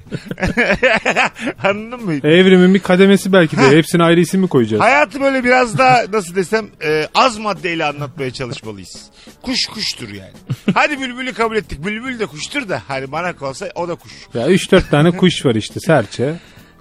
Anladın 1.63 2.05
mı? 2.05 2.13
Evrimin 2.13 2.73
bir 2.73 2.79
kademesi 2.79 3.33
belki 3.33 3.57
de. 3.57 3.61
Ha. 3.61 3.71
Hepsine 3.71 4.03
ayrı 4.03 4.19
isim 4.19 4.41
mi 4.41 4.47
koyacağız? 4.47 4.81
Hayatı 4.83 5.21
böyle 5.21 5.43
biraz 5.43 5.77
daha 5.77 6.01
nasıl 6.11 6.35
desem 6.35 6.67
e, 6.83 7.07
az 7.15 7.37
maddeyle 7.37 7.85
anlatmaya 7.85 8.31
çalışmalıyız. 8.31 9.01
Kuş 9.41 9.65
kuştur 9.65 10.09
yani. 10.09 10.31
Hadi 10.73 11.01
bülbülü 11.01 11.33
kabul 11.33 11.55
ettik. 11.55 11.85
Bülbül 11.85 12.19
de 12.19 12.25
kuştur 12.25 12.69
da 12.69 12.81
hani 12.87 13.11
bana 13.11 13.35
kalsa 13.35 13.69
o 13.75 13.87
da 13.87 13.95
kuş. 13.95 14.11
Ya 14.33 14.47
3-4 14.51 14.89
tane 14.89 15.11
kuş 15.11 15.45
var 15.45 15.55
işte. 15.55 15.79
Serçe, 15.79 16.35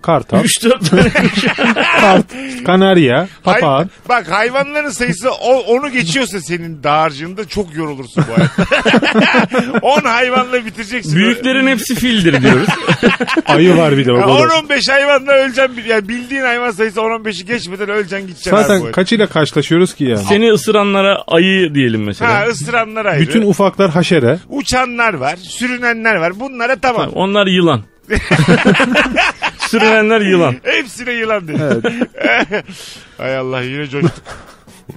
kartal, 0.06 0.38
3-4 0.44 0.88
tane 0.90 1.02
kuş. 1.02 1.44
kart, 2.00 2.24
kanarya, 2.66 3.28
papağan. 3.44 3.78
Hay- 3.78 3.88
bak 4.08 4.30
hayvanların 4.30 4.90
sayısı 4.90 5.30
o, 5.30 5.58
onu 5.60 5.90
geçiyorsa 5.90 6.40
senin 6.40 6.82
dağarcığında 6.82 7.48
çok 7.48 7.76
yorulursun 7.76 8.24
bu 8.28 8.36
hayatta. 8.38 9.78
10 9.82 10.00
hayvanla 10.00 10.64
bitireceksin. 10.66 11.16
Büyüklerin 11.16 11.66
hepsi 11.66 11.94
fildir 11.94 12.42
diyoruz. 12.42 12.68
Ayı 13.46 13.76
var 13.76 13.96
bir 13.98 14.06
de. 14.06 14.12
o 14.12 14.16
da. 14.16 14.20
10-15 14.22 14.92
hayvanla 14.92 15.32
öleceksin. 15.32 15.82
Yani 15.88 16.08
bildiğin 16.08 16.42
hayvan 16.42 16.70
sayısı 16.70 17.00
10-15'i 17.00 17.46
geçmeden 17.46 17.88
öleceksin 17.88 18.26
gideceksin 18.26 18.50
abi 18.50 18.56
bu 18.56 18.62
Zaten 18.62 18.74
hayatta. 18.80 18.92
kaçıyla 18.92 19.26
karşılaşıyoruz 19.26 19.94
ki 19.94 20.04
yani. 20.04 20.24
Seni 20.28 20.52
ısıranlara 20.52 21.22
ayı 21.26 21.74
diyelim 21.74 22.04
mesela. 22.04 22.34
Ha 22.40 22.46
ısıranlar 22.46 23.06
ayrı. 23.06 23.20
Bütün 23.20 23.42
ufaklar 23.42 23.90
haşere. 23.90 24.38
Uçanlar 24.48 25.14
var, 25.14 25.36
sürünenler 25.36 26.14
var. 26.14 26.40
Bunlara 26.40 26.76
tamam. 26.76 27.10
Onlar 27.14 27.46
yılan. 27.46 27.82
Sürünenler 29.68 30.20
yılan. 30.20 30.54
Hepsine 30.62 31.12
yılan 31.12 31.48
dedi. 31.48 31.62
Hay 33.18 33.36
Allah 33.38 33.62
yine 33.62 33.86
coştuk. 33.88 34.12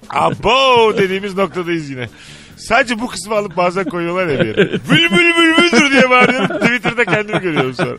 Abo 0.10 0.98
dediğimiz 0.98 1.36
noktadayız 1.38 1.90
yine. 1.90 2.10
Sadece 2.58 3.00
bu 3.00 3.08
kısmı 3.08 3.36
alıp 3.36 3.58
bazen 3.58 3.86
koyuyorlar 3.86 4.28
ya 4.28 4.40
bir 4.40 4.46
yere. 4.46 4.72
Bülbül 4.72 5.36
bülbüldür 5.38 5.92
diye 5.92 6.10
bağırıyorum. 6.10 6.60
Twitter'da 6.60 7.06
kendimi 7.06 7.40
görüyorum 7.42 7.74
sonra. 7.74 7.98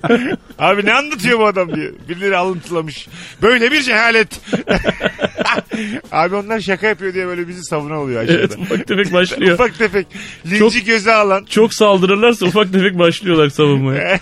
Abi 0.59 0.87
ne 0.87 0.92
anlatıyor 0.94 1.38
bu 1.38 1.46
adam 1.46 1.74
diye. 1.76 1.90
Birileri 2.09 2.37
alıntılamış. 2.37 3.09
Böyle 3.42 3.72
bir 3.72 3.83
cehalet. 3.83 4.40
Abi 6.12 6.35
onlar 6.35 6.61
şaka 6.61 6.87
yapıyor 6.87 7.14
diye 7.14 7.26
böyle 7.26 7.48
bizi 7.48 7.64
savunan 7.64 7.96
oluyor 7.96 8.22
aşağıda. 8.22 8.38
Evet 8.40 8.59
ufak 8.59 8.87
tefek 8.87 9.12
başlıyor. 9.12 9.54
Ufak 9.54 9.78
tefek. 9.78 10.06
Linci 10.46 10.59
Çok- 10.59 10.87
göze 10.87 11.12
alan. 11.12 11.44
Çok 11.44 11.74
saldırırlarsa 11.74 12.46
ufak 12.46 12.72
tefek 12.72 12.98
başlıyorlar 12.98 13.48
savunmaya. 13.48 14.20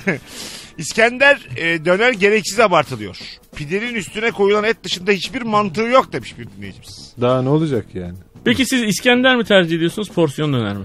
İskender 0.79 1.49
e, 1.57 1.85
döner 1.85 2.13
gereksiz 2.13 2.61
abartılıyor. 2.61 3.19
Pidenin 3.57 3.95
üstüne 3.95 4.31
koyulan 4.31 4.65
et 4.65 4.85
dışında 4.85 5.11
hiçbir 5.13 5.43
mantığı 5.43 5.83
yok 5.83 6.13
demiş 6.13 6.39
bir 6.39 6.49
dinleyicimiz. 6.57 7.13
Daha 7.21 7.43
ne 7.43 7.49
olacak 7.49 7.87
yani? 7.95 8.19
Peki 8.45 8.67
siz 8.67 8.83
İskender 8.83 9.37
mi 9.37 9.45
tercih 9.45 9.77
ediyorsunuz 9.77 10.09
porsiyon 10.09 10.53
döner 10.53 10.77
mi? 10.77 10.85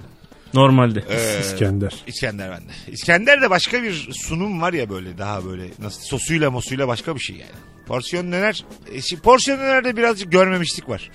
Normalde. 0.53 1.03
İskender. 1.41 1.93
İskender 2.07 2.51
bende. 2.51 2.71
İskender 2.87 3.41
de 3.41 3.49
başka 3.49 3.83
bir 3.83 4.09
sunum 4.11 4.61
var 4.61 4.73
ya 4.73 4.89
böyle 4.89 5.17
daha 5.17 5.45
böyle 5.45 5.63
nasıl 5.79 6.01
sosuyla 6.01 6.51
mosuyla 6.51 6.87
başka 6.87 7.15
bir 7.15 7.19
şey 7.19 7.35
yani. 7.35 7.51
Porsiyon 7.87 8.31
döner. 8.31 8.65
E, 8.93 9.15
porsiyon 9.17 9.59
dönerde 9.59 9.97
birazcık 9.97 10.31
görmemişlik 10.31 10.89
var. 10.89 11.09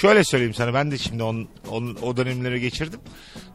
Şöyle 0.00 0.24
söyleyeyim 0.24 0.54
sana 0.54 0.74
ben 0.74 0.90
de 0.90 0.98
şimdi 0.98 1.22
on, 1.22 1.48
on- 1.70 1.98
o 2.02 2.16
dönemleri 2.16 2.60
geçirdim. 2.60 3.00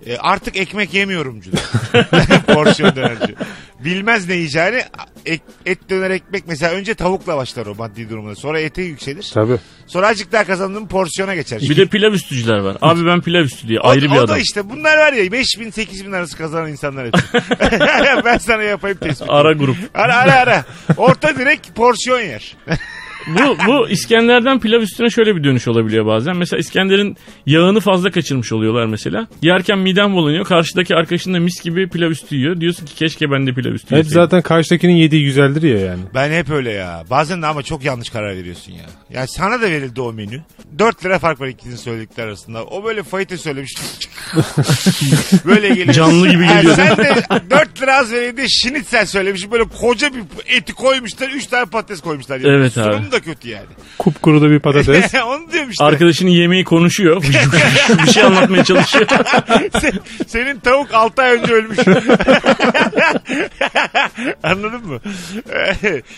E, 0.06 0.18
artık 0.18 0.58
ekmek 0.58 0.94
yemiyorumcu. 0.94 1.52
porsiyon 2.48 2.96
dönerci. 2.96 3.36
Bilmez 3.80 4.28
ne 4.30 4.36
yiyeceğini 4.36 4.84
ek- 5.26 5.44
et 5.66 5.90
döner 5.90 6.10
ekmek 6.10 6.44
mesela 6.48 6.74
önce 6.74 6.94
tavukla 6.94 7.38
başlar 7.38 7.66
o 7.66 7.76
maddi 7.76 8.10
durumda. 8.10 8.36
Sonra 8.36 8.60
ete 8.60 8.82
yükselir. 8.82 9.32
Tabii. 9.34 9.58
Sonra 9.88 10.08
azıcık 10.08 10.32
daha 10.32 10.44
kazandığım 10.44 10.88
porsiyona 10.88 11.36
geçer. 11.36 11.62
Bir 11.62 11.78
de 11.78 11.86
pilav 11.86 12.12
üstücüler 12.14 12.58
var. 12.58 12.78
Abi 12.82 13.06
ben 13.06 13.22
pilav 13.22 13.42
üstü 13.44 13.68
diye 13.68 13.80
ayrı 13.80 14.08
o, 14.10 14.12
bir 14.12 14.18
o 14.18 14.22
adam. 14.22 14.36
da 14.36 14.38
işte 14.40 14.70
bunlar 14.70 14.98
var 14.98 15.14
ya 15.14 15.32
5 15.32 15.46
bin 15.60 15.70
8 15.72 16.06
bin 16.06 16.12
arası 16.12 16.38
kazanan 16.38 16.70
insanlar 16.72 17.08
hepsi. 17.08 17.24
ben 18.26 18.38
sana 18.38 18.64
yapayım 18.64 18.98
tespit. 18.98 19.28
Ara 19.30 19.54
grup. 19.54 19.78
Ara 19.94 20.16
ara 20.16 20.34
ara. 20.34 20.66
Orta 20.98 21.36
direkt 21.36 21.76
porsiyon 21.76 22.20
yer. 22.22 22.58
Bu, 23.28 23.58
bu 23.68 23.90
İskender'den 23.90 24.60
pilav 24.60 24.82
üstüne 24.82 25.10
şöyle 25.10 25.36
bir 25.36 25.44
dönüş 25.44 25.68
olabiliyor 25.68 26.06
bazen. 26.06 26.38
Mesela 26.38 26.60
İskender'in 26.60 27.18
yağını 27.46 27.80
fazla 27.80 28.12
kaçırmış 28.12 28.52
oluyorlar 28.54 28.86
mesela. 28.86 29.28
Yerken 29.42 29.80
midem 29.80 30.14
bulanıyor. 30.14 30.46
Karşıdaki 30.46 30.96
arkadaşın 30.96 31.34
da 31.34 31.40
mis 31.40 31.62
gibi 31.64 31.90
pilav 31.90 32.10
üstü 32.10 32.36
yiyor. 32.36 32.62
Diyorsun 32.62 32.86
ki 32.86 32.96
keşke 32.96 33.32
ben 33.32 33.48
de 33.48 33.54
pilav 33.54 33.72
üstü 33.72 33.88
Hep 33.88 33.98
yeseydim. 33.98 34.14
zaten 34.14 34.42
karşıdakinin 34.42 34.96
yediği 34.96 35.24
güzeldir 35.26 35.62
ya 35.76 35.80
yani. 35.86 36.02
Ben 36.14 36.32
hep 36.32 36.50
öyle 36.50 36.72
ya. 36.72 37.04
Bazen 37.10 37.42
de 37.42 37.48
ama 37.48 37.64
çok 37.64 37.84
yanlış 37.86 38.10
karar 38.10 38.36
veriyorsun 38.36 38.72
ya. 38.72 38.86
Ya 39.22 39.28
sana 39.28 39.62
da 39.62 39.66
verildi 39.72 40.02
o 40.02 40.14
menü. 40.14 40.42
4 40.80 41.06
lira 41.06 41.20
fark 41.20 41.42
var 41.42 41.48
ikisinin 41.48 41.76
söyledikleri 41.76 42.28
arasında. 42.28 42.64
O 42.66 42.84
böyle 42.84 43.04
fayita 43.04 43.38
söylemiş. 43.38 43.72
böyle 45.46 45.68
geliyor. 45.70 45.94
Canlı 45.94 46.30
gibi 46.30 46.48
geliyor. 46.48 46.76
sen 46.76 46.98
de 46.98 47.24
4 47.50 47.82
lira 47.82 47.98
az 47.98 48.12
verildi 48.12 48.46
şinitsel 48.50 49.06
söylemiş. 49.06 49.52
Böyle 49.52 49.64
koca 49.64 50.10
bir 50.14 50.22
eti 50.58 50.74
koymuşlar. 50.74 51.30
3 51.30 51.46
tane 51.48 51.66
patates 51.66 52.02
koymuşlar. 52.02 52.40
Yani. 52.40 52.56
Evet 52.58 52.78
abi. 52.78 53.11
Sunum 53.12 53.26
da 53.26 53.26
kötü 53.32 53.50
yani. 53.50 53.66
Kupkuru 53.98 54.42
da 54.42 54.50
bir 54.50 54.60
patates. 54.60 55.16
Onu 55.26 55.52
diyorum 55.52 55.70
işte. 55.70 55.84
Arkadaşının 55.84 56.30
yemeği 56.32 56.64
konuşuyor. 56.64 57.24
bir 58.06 58.12
şey 58.12 58.24
anlatmaya 58.24 58.64
çalışıyor. 58.64 59.06
Se- 59.74 60.00
Senin 60.28 60.60
tavuk 60.60 60.94
6 60.94 61.22
ay 61.22 61.38
önce 61.38 61.54
ölmüş. 61.54 61.78
Anladın 64.44 64.88
mı? 64.88 65.00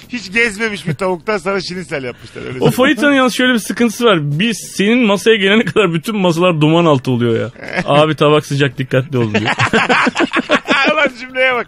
Hiç 0.10 0.32
gezmemiş 0.34 0.88
bir 0.88 0.93
tavuktan 0.95 1.38
sana 1.38 1.62
şinisel 1.62 2.03
yapmışlar. 2.03 2.41
Öyle 2.47 2.58
O 2.60 2.71
fajitanın 2.71 3.13
yalnız 3.13 3.34
şöyle 3.34 3.53
bir 3.53 3.60
sıkıntısı 3.60 4.06
var. 4.06 4.19
Biz 4.39 4.58
senin 4.75 5.06
masaya 5.06 5.36
gelene 5.36 5.65
kadar 5.65 5.93
bütün 5.93 6.17
masalar 6.17 6.62
duman 6.62 6.86
altı 6.86 7.12
oluyor 7.12 7.39
ya. 7.39 7.51
Abi 7.86 8.15
tabak 8.15 8.45
sıcak 8.45 8.77
dikkatli 8.77 9.17
ol 9.17 9.34
diyor. 9.34 9.51
Lan 10.89 11.11
cümleye 11.19 11.53
bak. 11.53 11.67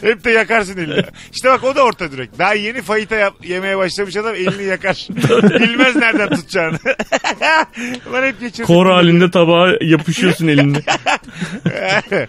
Hep 0.00 0.24
de 0.24 0.30
yakarsın 0.30 0.78
elini. 0.78 1.04
İşte 1.34 1.48
bak 1.50 1.64
o 1.64 1.76
da 1.76 1.84
orta 1.84 2.12
direkt. 2.12 2.38
Daha 2.38 2.54
yeni 2.54 2.82
fayita 2.82 3.16
yap- 3.16 3.44
yemeye 3.44 3.78
başlamış 3.78 4.16
adam 4.16 4.34
elini 4.34 4.62
yakar. 4.64 5.06
Bilmez 5.60 5.96
nereden 5.96 6.28
tutacağını. 6.28 6.78
Lan 8.12 8.22
hep 8.22 8.40
geçiyorsun. 8.40 8.74
Kor 8.74 8.86
halinde 8.86 9.30
tabağa 9.30 9.68
yapışıyorsun 9.80 10.48
elinde. 10.48 10.78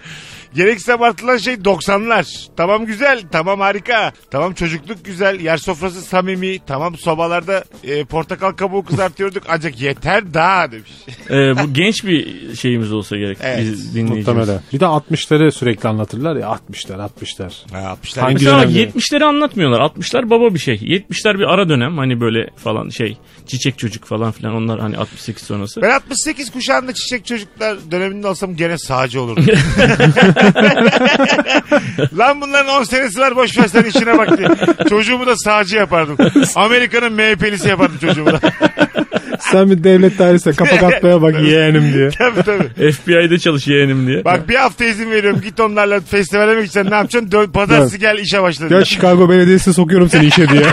Gereksiz 0.58 0.89
abartılan 0.89 1.38
şey 1.38 1.54
90'lar. 1.54 2.48
Tamam 2.58 2.86
güzel, 2.86 3.22
tamam 3.32 3.60
harika. 3.60 4.13
Tamam 4.32 4.54
çocukluk 4.54 5.06
güzel, 5.06 5.39
yer 5.39 5.58
sofrası 5.58 6.02
samimi. 6.02 6.60
Tamam 6.67 6.98
sobalarda 6.98 7.63
e, 7.84 8.06
portakal 8.06 8.52
kabuğu 8.52 8.86
kızartıyorduk. 8.86 9.43
Ancak 9.50 9.82
yeter 9.82 10.34
daha 10.34 10.72
demiş. 10.72 10.91
Ee, 11.30 11.34
bu 11.34 11.74
genç 11.74 12.06
bir 12.06 12.56
şeyimiz 12.56 12.93
olsa 12.93 13.17
gerek. 13.17 13.38
Evet, 13.41 13.60
biz 13.62 13.96
dinleyicimiz. 13.96 14.28
Muhtemelen. 14.28 14.62
Bir 14.74 14.80
de 14.80 14.86
60'ları 14.86 15.52
sürekli 15.52 15.89
anlatırlar 15.89 16.36
ya 16.36 16.60
60'lar 16.72 17.10
60'lar. 17.10 17.52
Ha, 17.72 17.80
yapmışlar. 17.80 18.24
Hangi 18.24 18.34
Mesela 18.36 18.62
dönemde? 18.62 18.84
70'leri 18.84 19.24
anlatmıyorlar. 19.24 19.80
60'lar 19.82 20.30
baba 20.30 20.54
bir 20.54 20.60
şey. 20.60 20.76
70'ler 20.76 21.39
bir 21.39 21.54
ara 21.54 21.70
dönem. 21.70 21.98
Hani 21.98 22.22
böyle 22.22 22.50
falan 22.56 22.89
şey. 22.89 23.17
Çiçek 23.48 23.78
çocuk 23.78 24.06
falan 24.06 24.32
filan. 24.32 24.56
Onlar 24.56 24.80
hani 24.80 24.98
68 24.98 25.43
sonrası. 25.43 25.82
Ben 25.82 25.89
68 25.89 26.52
kuşağında 26.52 26.93
çiçek 26.93 27.26
çocuklar 27.26 27.78
döneminde 27.91 28.28
olsam 28.28 28.56
gene 28.56 28.78
sağcı 28.78 29.22
olurdum. 29.22 29.46
Lan 32.18 32.42
bunların 32.42 32.80
10 32.80 32.84
senesi 32.84 33.20
var 33.20 33.36
boş 33.36 33.58
ver 33.58 33.68
sen 33.68 33.84
işine 33.84 34.18
bak 34.18 34.38
diye. 34.38 34.50
Çocuğumu 34.90 35.28
da 35.28 35.36
sağcı 35.36 35.76
yapardım. 35.76 36.18
Amerika'nın 36.56 37.14
MHP'lisi 37.14 37.70
yapardım 37.70 37.98
çocuğumu 38.02 38.32
da. 38.32 38.40
Sen 39.40 39.72
bir 39.72 39.84
devlet 39.84 40.20
dairesine 40.20 40.54
kapak 40.54 40.84
atmaya 40.84 41.22
bak 41.22 41.42
yeğenim 41.42 41.94
diye. 41.94 42.10
tabii 42.18 42.44
tabii. 42.44 42.92
FBI'de 42.92 43.40
çalış 43.40 43.68
yeğenim 43.68 44.08
diye. 44.08 44.26
Bak 44.26 44.50
bir 44.50 44.56
hafta 44.56 44.86
izin 44.86 45.12
veriyorum 45.12 45.42
git 45.42 45.60
onlarla 45.60 46.02
festivale 46.02 46.52
mi 46.56 46.62
gideceksin 46.64 46.92
ne 46.92 46.96
yapacaksın? 46.96 47.32
Dön, 47.32 47.48
pazartesi 47.48 48.00
gel 48.00 48.18
işe 48.20 48.42
başla. 48.44 48.68
Gel 48.68 48.84
Chicago 48.84 49.30
Belediyesi'ne 49.30 49.74
sokuyorum 49.74 50.10
seni 50.10 50.26
işe 50.26 50.50
diye. 50.50 50.64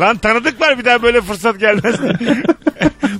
Lan 0.00 0.16
tanıdık 0.16 0.60
var 0.60 0.78
bir 0.78 0.84
daha 0.84 1.02
böyle 1.02 1.20
fırsat 1.20 1.60
gelmez. 1.60 1.94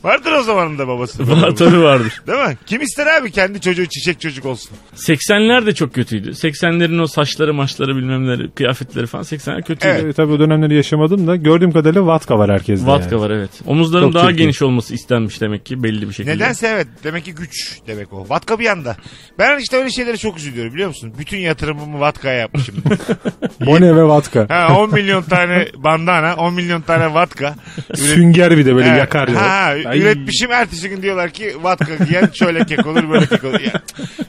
Vardır 0.05 0.33
o 0.33 0.43
zamanında 0.43 0.89
babası. 0.89 1.31
Var 1.43 1.51
tabii 1.51 1.81
vardır. 1.83 2.23
Değil 2.27 2.39
mi? 2.49 2.57
Kim 2.67 2.83
ister 2.83 3.07
abi 3.07 3.31
kendi 3.31 3.61
çocuğu 3.61 3.87
çiçek 3.87 4.21
çocuk 4.21 4.47
olsun? 4.47 4.71
80'ler 5.07 5.67
de 5.67 5.75
çok 5.75 5.95
kötüydü. 5.95 6.31
80'lerin 6.31 7.01
o 7.03 7.07
saçları 7.07 7.55
maçları 7.55 7.97
bilmemleri 7.97 8.51
kıyafetleri 8.51 9.07
falan 9.07 9.25
80'ler 9.25 9.63
kötüydü. 9.63 9.99
Evet. 10.03 10.17
Tabii 10.17 10.33
o 10.33 10.39
dönemleri 10.39 10.75
yaşamadım 10.75 11.27
da 11.27 11.37
gördüğüm 11.37 11.73
kadarıyla 11.73 12.07
vatka 12.07 12.39
var 12.39 12.51
herkeste. 12.51 12.87
Vatka 12.87 13.11
yani. 13.17 13.21
var 13.25 13.31
evet. 13.31 13.51
Omuzların 13.67 14.05
Çok 14.05 14.15
daha 14.15 14.29
çirkin. 14.29 14.39
geniş 14.45 14.63
olması 14.63 14.95
istenmiş 14.95 15.41
demek 15.41 15.67
ki 15.67 15.83
belli 15.83 16.09
bir 16.09 16.13
şekilde. 16.15 16.35
Nedense 16.35 16.67
evet. 16.67 16.87
Demek 17.05 17.25
ki 17.25 17.35
güç 17.35 17.79
demek 17.87 18.13
o. 18.13 18.29
Vatka 18.29 18.59
bir 18.59 18.65
yanda. 18.65 18.97
Ben 19.39 19.59
işte 19.59 19.77
öyle 19.77 19.91
şeylere 19.91 20.17
çok 20.17 20.39
üzülüyorum 20.39 20.75
biliyor 20.75 20.89
musun? 20.89 21.15
Bütün 21.19 21.39
yatırımımı 21.39 22.01
Vatka'ya 22.01 22.35
yapmışım. 22.39 22.75
Bone 23.67 23.97
ve 23.97 24.03
vatka. 24.03 24.47
ha, 24.49 24.79
10 24.79 24.95
milyon 24.95 25.23
tane 25.23 25.69
bandana, 25.77 26.37
10 26.37 26.55
milyon 26.55 26.81
tane 26.81 27.15
Vatka. 27.15 27.55
Sünger 27.95 28.59
bir 28.59 28.67
de 28.67 28.75
böyle 28.75 28.89
Evet. 28.89 28.99
yakar 28.99 29.29
ya. 29.29 29.41
Ha, 29.41 29.75
Ay. 29.87 30.01
üretmişim 30.01 30.53
ertesi 30.53 30.89
gün 30.89 31.03
diyorlar 31.03 31.31
ki 31.31 31.53
Vatka 31.63 32.05
giyen 32.05 32.31
şöyle 32.35 32.65
kek 32.67 32.87
olur 32.87 33.11
böyle 33.11 33.27
kek 33.27 33.45
olur. 33.45 33.61
Ya, 33.61 33.73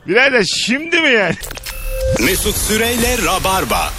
birader 0.08 0.44
şimdi 0.66 1.02
mi 1.02 1.10
yani? 1.10 1.36
Mesut 2.26 2.56
Süreyle 2.56 3.18
Rabarba. 3.26 3.90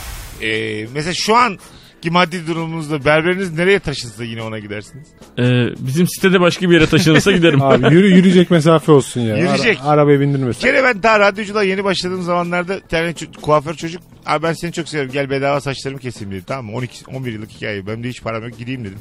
Ee, 0.42 0.86
mesela 0.94 1.14
şu 1.14 1.36
an 1.36 1.58
ki 2.02 2.10
maddi 2.10 2.46
durumunuzda 2.46 3.04
berberiniz 3.04 3.52
nereye 3.52 3.78
taşınsa 3.78 4.24
yine 4.24 4.42
ona 4.42 4.58
gidersiniz. 4.58 5.08
Ee, 5.38 5.42
bizim 5.78 6.08
sitede 6.08 6.40
başka 6.40 6.70
bir 6.70 6.74
yere 6.74 6.86
taşınırsa 6.86 7.32
giderim. 7.32 7.62
Abi 7.62 7.94
yürü, 7.94 8.14
yürüyecek 8.14 8.50
mesafe 8.50 8.92
olsun 8.92 9.20
ya. 9.20 9.36
Yürüyecek. 9.36 9.78
Ara, 9.82 9.88
arabaya 9.88 10.20
bindirmesin. 10.20 10.60
kere 10.60 10.84
ben 10.84 11.02
daha 11.02 11.20
radyoculuğa 11.20 11.62
yeni 11.62 11.84
başladığım 11.84 12.22
zamanlarda 12.22 12.80
tane 12.80 13.10
ço- 13.10 13.40
kuaför 13.40 13.74
çocuk 13.74 14.02
abi 14.26 14.42
ben 14.42 14.52
seni 14.52 14.72
çok 14.72 14.88
seviyorum 14.88 15.12
gel 15.12 15.30
bedava 15.30 15.60
saçlarımı 15.60 16.00
keseyim 16.00 16.32
dedi 16.32 16.44
tamam 16.46 16.64
mı 16.66 16.72
12 16.76 17.04
11 17.10 17.32
yıllık 17.32 17.50
hikaye 17.50 17.86
benim 17.86 18.04
de 18.04 18.08
hiç 18.08 18.22
param 18.22 18.42
yok 18.44 18.58
gideyim 18.58 18.84
dedim. 18.84 18.98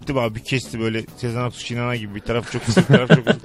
Gittim 0.00 0.18
abi 0.18 0.34
bir 0.34 0.44
kesti 0.44 0.80
böyle 0.80 1.02
Sezen 1.16 1.40
Aksu 1.40 1.60
Şinana 1.60 1.96
gibi 1.96 2.14
bir 2.14 2.20
taraf 2.20 2.52
çok 2.52 2.66
kısa 2.66 2.80
bir 2.80 2.86
taraf 2.86 3.08
çok 3.08 3.26
uzun. 3.28 3.40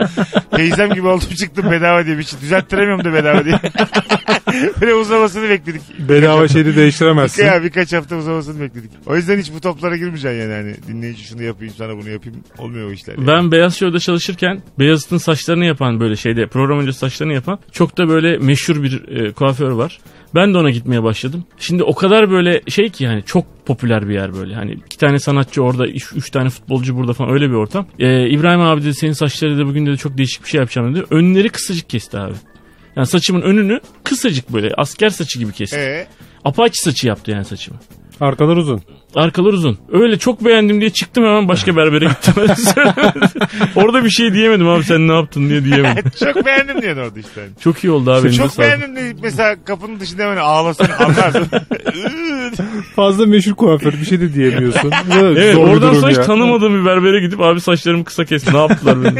Teyzem 0.55 0.93
gibi 0.93 1.07
oldum 1.07 1.29
çıktım 1.39 1.71
bedava 1.71 2.05
diye 2.05 2.17
bir 2.17 2.23
şey 2.23 2.41
düzelttiremiyorum 2.41 3.05
da 3.05 3.13
bedava 3.13 3.45
diye. 3.45 3.59
böyle 4.81 4.93
uzamasını 4.93 5.49
bekledik. 5.49 5.81
Bedava 6.09 6.47
şeyi 6.47 6.75
değiştiremezsin. 6.75 7.45
Ya 7.45 7.63
birkaç 7.63 7.93
hafta 7.93 8.15
uzamasını 8.17 8.61
bekledik. 8.61 8.91
O 9.05 9.15
yüzden 9.15 9.37
hiç 9.39 9.53
bu 9.53 9.61
toplara 9.61 9.97
girmeyeceksin 9.97 10.39
yani. 10.41 10.53
Hani 10.53 10.75
dinleyici 10.87 11.23
şunu 11.23 11.43
yapayım 11.43 11.73
sana 11.77 11.97
bunu 11.97 12.09
yapayım. 12.09 12.39
Olmuyor 12.57 12.89
o 12.89 12.91
işler. 12.91 13.15
yani. 13.17 13.27
Ben 13.27 13.51
Beyaz 13.51 13.75
Show'da 13.77 13.99
çalışırken 13.99 14.61
Beyazıt'ın 14.79 15.17
saçlarını 15.17 15.65
yapan 15.65 15.99
böyle 15.99 16.15
şeyde 16.15 16.47
program 16.47 16.79
öncesi 16.79 16.99
saçlarını 16.99 17.33
yapan 17.33 17.59
çok 17.71 17.97
da 17.97 18.09
böyle 18.09 18.37
meşhur 18.37 18.83
bir 18.83 19.07
e, 19.07 19.31
kuaför 19.31 19.71
var. 19.71 19.99
Ben 20.35 20.53
de 20.53 20.57
ona 20.57 20.69
gitmeye 20.69 21.03
başladım. 21.03 21.43
Şimdi 21.57 21.83
o 21.83 21.95
kadar 21.95 22.31
böyle 22.31 22.61
şey 22.67 22.89
ki 22.89 23.03
yani 23.03 23.23
çok 23.25 23.45
popüler 23.65 24.09
bir 24.09 24.13
yer 24.13 24.33
böyle. 24.33 24.55
Hani 24.55 24.71
iki 24.71 24.97
tane 24.97 25.19
sanatçı 25.19 25.63
orada, 25.63 25.87
üç, 25.87 26.13
üç 26.15 26.29
tane 26.29 26.49
futbolcu 26.49 26.95
burada 26.95 27.13
falan 27.13 27.31
öyle 27.31 27.49
bir 27.49 27.55
ortam. 27.55 27.87
Ee, 27.99 28.29
İbrahim 28.29 28.61
abi 28.61 28.81
dedi 28.81 28.93
senin 28.93 29.13
saçları 29.13 29.57
da 29.57 29.65
bugün 29.65 29.85
dedi 29.85 29.97
çok 29.97 30.17
değişik 30.17 30.43
bir 30.43 30.49
şey 30.49 30.59
yapacağım 30.59 30.95
dedi. 30.95 31.05
Önleri 31.09 31.49
kısacık 31.49 31.89
kesti 31.89 32.17
abi. 32.17 32.33
Yani 32.97 33.07
saçımın 33.07 33.41
önünü 33.41 33.79
kısacık 34.03 34.53
böyle 34.53 34.73
asker 34.77 35.09
saçı 35.09 35.39
gibi 35.39 35.53
kesti. 35.53 35.77
Ee, 35.77 36.07
Apache 36.45 36.73
saçı 36.73 37.07
yaptı 37.07 37.31
yani 37.31 37.45
saçımı. 37.45 37.79
Arkalar 38.21 38.57
uzun. 38.57 38.81
Arkalar 39.15 39.53
uzun. 39.53 39.77
Öyle 39.91 40.17
çok 40.17 40.45
beğendim 40.45 40.81
diye 40.81 40.89
çıktım 40.89 41.23
hemen 41.23 41.47
başka 41.47 41.75
berbere 41.75 42.05
gittim. 42.05 42.33
Orada 43.75 44.03
bir 44.03 44.09
şey 44.09 44.33
diyemedim 44.33 44.67
abi 44.67 44.83
sen 44.83 45.07
ne 45.07 45.13
yaptın 45.13 45.49
diye 45.49 45.63
diyemedim. 45.63 46.11
çok 46.33 46.45
beğendim 46.45 46.81
diye 46.81 46.93
orada 46.93 47.19
işte. 47.19 47.47
Çok 47.61 47.83
iyi 47.83 47.91
oldu 47.91 48.11
abi. 48.11 48.33
Çok 48.33 48.59
beğendim 48.59 48.95
diye 48.95 49.13
mesela 49.21 49.55
kapının 49.65 49.99
dışında 49.99 50.23
hemen 50.23 50.37
ağlasın 50.37 50.87
anlardın. 50.99 51.47
Fazla 52.95 53.25
meşhur 53.25 53.53
kuaför 53.53 53.93
bir 53.93 54.05
şey 54.05 54.19
de 54.21 54.33
diyemiyorsun. 54.33 54.91
Evet 55.19 55.55
zor 55.55 55.67
bir 55.67 55.71
oradan 55.71 55.93
sonra 55.93 56.11
hiç 56.11 56.17
tanımadığım 56.17 56.81
bir 56.81 56.85
berbere 56.85 57.21
gidip 57.21 57.41
abi 57.41 57.61
saçlarımı 57.61 58.03
kısa 58.03 58.25
kes 58.25 58.53
ne 58.53 58.57
yaptılar 58.57 59.03
benim. 59.03 59.17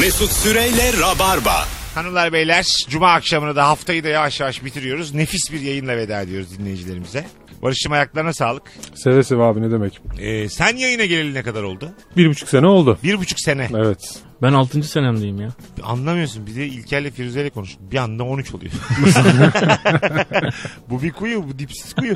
Mesut 0.00 0.30
Süreyle 0.32 0.92
Rabarba. 1.00 1.64
Hanımlar 1.94 2.32
beyler 2.32 2.64
cuma 2.88 3.12
akşamını 3.12 3.56
da 3.56 3.68
haftayı 3.68 4.04
da 4.04 4.08
yavaş 4.08 4.40
yavaş 4.40 4.64
bitiriyoruz. 4.64 5.14
Nefis 5.14 5.52
bir 5.52 5.60
yayınla 5.60 5.96
veda 5.96 6.20
ediyoruz 6.20 6.58
dinleyicilerimize. 6.58 7.26
Barış'cığım 7.62 7.92
ayaklarına 7.92 8.32
sağlık. 8.32 8.62
Seve 8.94 9.22
seve 9.22 9.42
abi 9.42 9.62
ne 9.62 9.70
demek. 9.70 10.00
Ee, 10.18 10.48
sen 10.48 10.76
yayına 10.76 11.04
geleli 11.04 11.34
ne 11.34 11.42
kadar 11.42 11.62
oldu? 11.62 11.90
Bir 12.16 12.28
buçuk 12.28 12.48
sene 12.48 12.66
oldu. 12.66 12.98
Bir 13.02 13.18
buçuk 13.18 13.40
sene. 13.40 13.68
Evet. 13.76 14.18
Ben 14.42 14.52
6. 14.52 14.82
senemdeyim 14.82 15.40
ya. 15.40 15.48
Anlamıyorsun. 15.82 16.46
Bir 16.46 16.54
de 16.56 16.66
İlker'le 16.66 17.10
Firuze'yle 17.10 17.50
konuştuk. 17.50 17.80
Bir 17.92 17.96
anda 17.96 18.24
13 18.24 18.54
oluyor. 18.54 18.72
bu 20.90 21.02
bir 21.02 21.12
kuyu. 21.12 21.48
Bu 21.48 21.58
dipsiz 21.58 21.94
kuyu. 21.94 22.14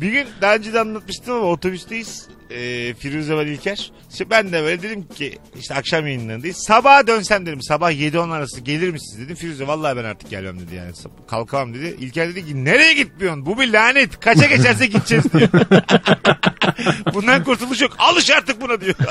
Bir 0.00 0.12
gün 0.12 0.26
daha 0.40 0.54
önce 0.54 0.72
de 0.72 0.80
anlatmıştım 0.80 1.34
ama 1.34 1.44
otobüsteyiz. 1.44 2.26
Ee, 2.50 2.94
Firuze 2.98 3.34
var 3.34 3.46
İlker. 3.46 3.90
İşte 4.12 4.30
ben 4.30 4.52
de 4.52 4.62
böyle 4.62 4.82
dedim 4.82 5.08
ki 5.08 5.38
işte 5.58 5.74
akşam 5.74 6.06
yayınlarındayız. 6.06 6.56
Sabaha 6.66 7.06
dönsem 7.06 7.46
dedim. 7.46 7.62
Sabah 7.62 7.92
7-10 7.92 8.32
arası 8.32 8.60
gelir 8.60 8.90
misiniz 8.90 9.24
dedim. 9.24 9.36
Firuze 9.36 9.66
vallahi 9.66 9.96
ben 9.96 10.04
artık 10.04 10.30
gelmem 10.30 10.60
dedi 10.60 10.74
yani. 10.74 10.92
Kalkamam 11.30 11.74
dedi. 11.74 11.96
İlker 12.00 12.28
dedi 12.28 12.46
ki 12.46 12.64
nereye 12.64 12.92
gitmiyorsun? 12.92 13.46
Bu 13.46 13.60
bir 13.60 13.72
lanet. 13.72 14.20
Kaça 14.20 14.46
geçerse 14.46 14.86
gideceğiz 14.86 15.24
diyor. 15.32 15.48
Bundan 17.14 17.44
kurtuluş 17.44 17.80
yok. 17.80 17.96
Alış 17.98 18.30
artık 18.30 18.60
buna 18.60 18.80
diyor. 18.80 18.94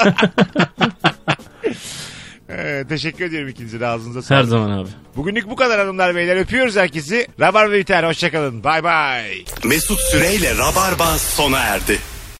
Ee, 2.49 2.83
teşekkür 2.89 3.25
ediyorum 3.25 3.49
ikinize 3.49 3.79
de 3.79 3.87
ağzınıza 3.87 4.19
Her 4.19 4.23
sağlık. 4.23 4.49
zaman 4.49 4.71
abi. 4.71 4.89
Bugünlük 5.15 5.49
bu 5.49 5.55
kadar 5.55 5.79
hanımlar 5.79 6.15
beyler 6.15 6.35
öpüyoruz 6.35 6.75
herkesi. 6.75 7.27
Rabar 7.39 7.71
ve 7.71 7.79
biter 7.79 8.03
hoşçakalın. 8.03 8.63
Bay 8.63 8.83
bay. 8.83 9.31
Mesut 9.63 9.99
Süreyle 9.99 10.57
Rabarba 10.57 11.17
sona 11.17 11.59
erdi. 11.59 11.99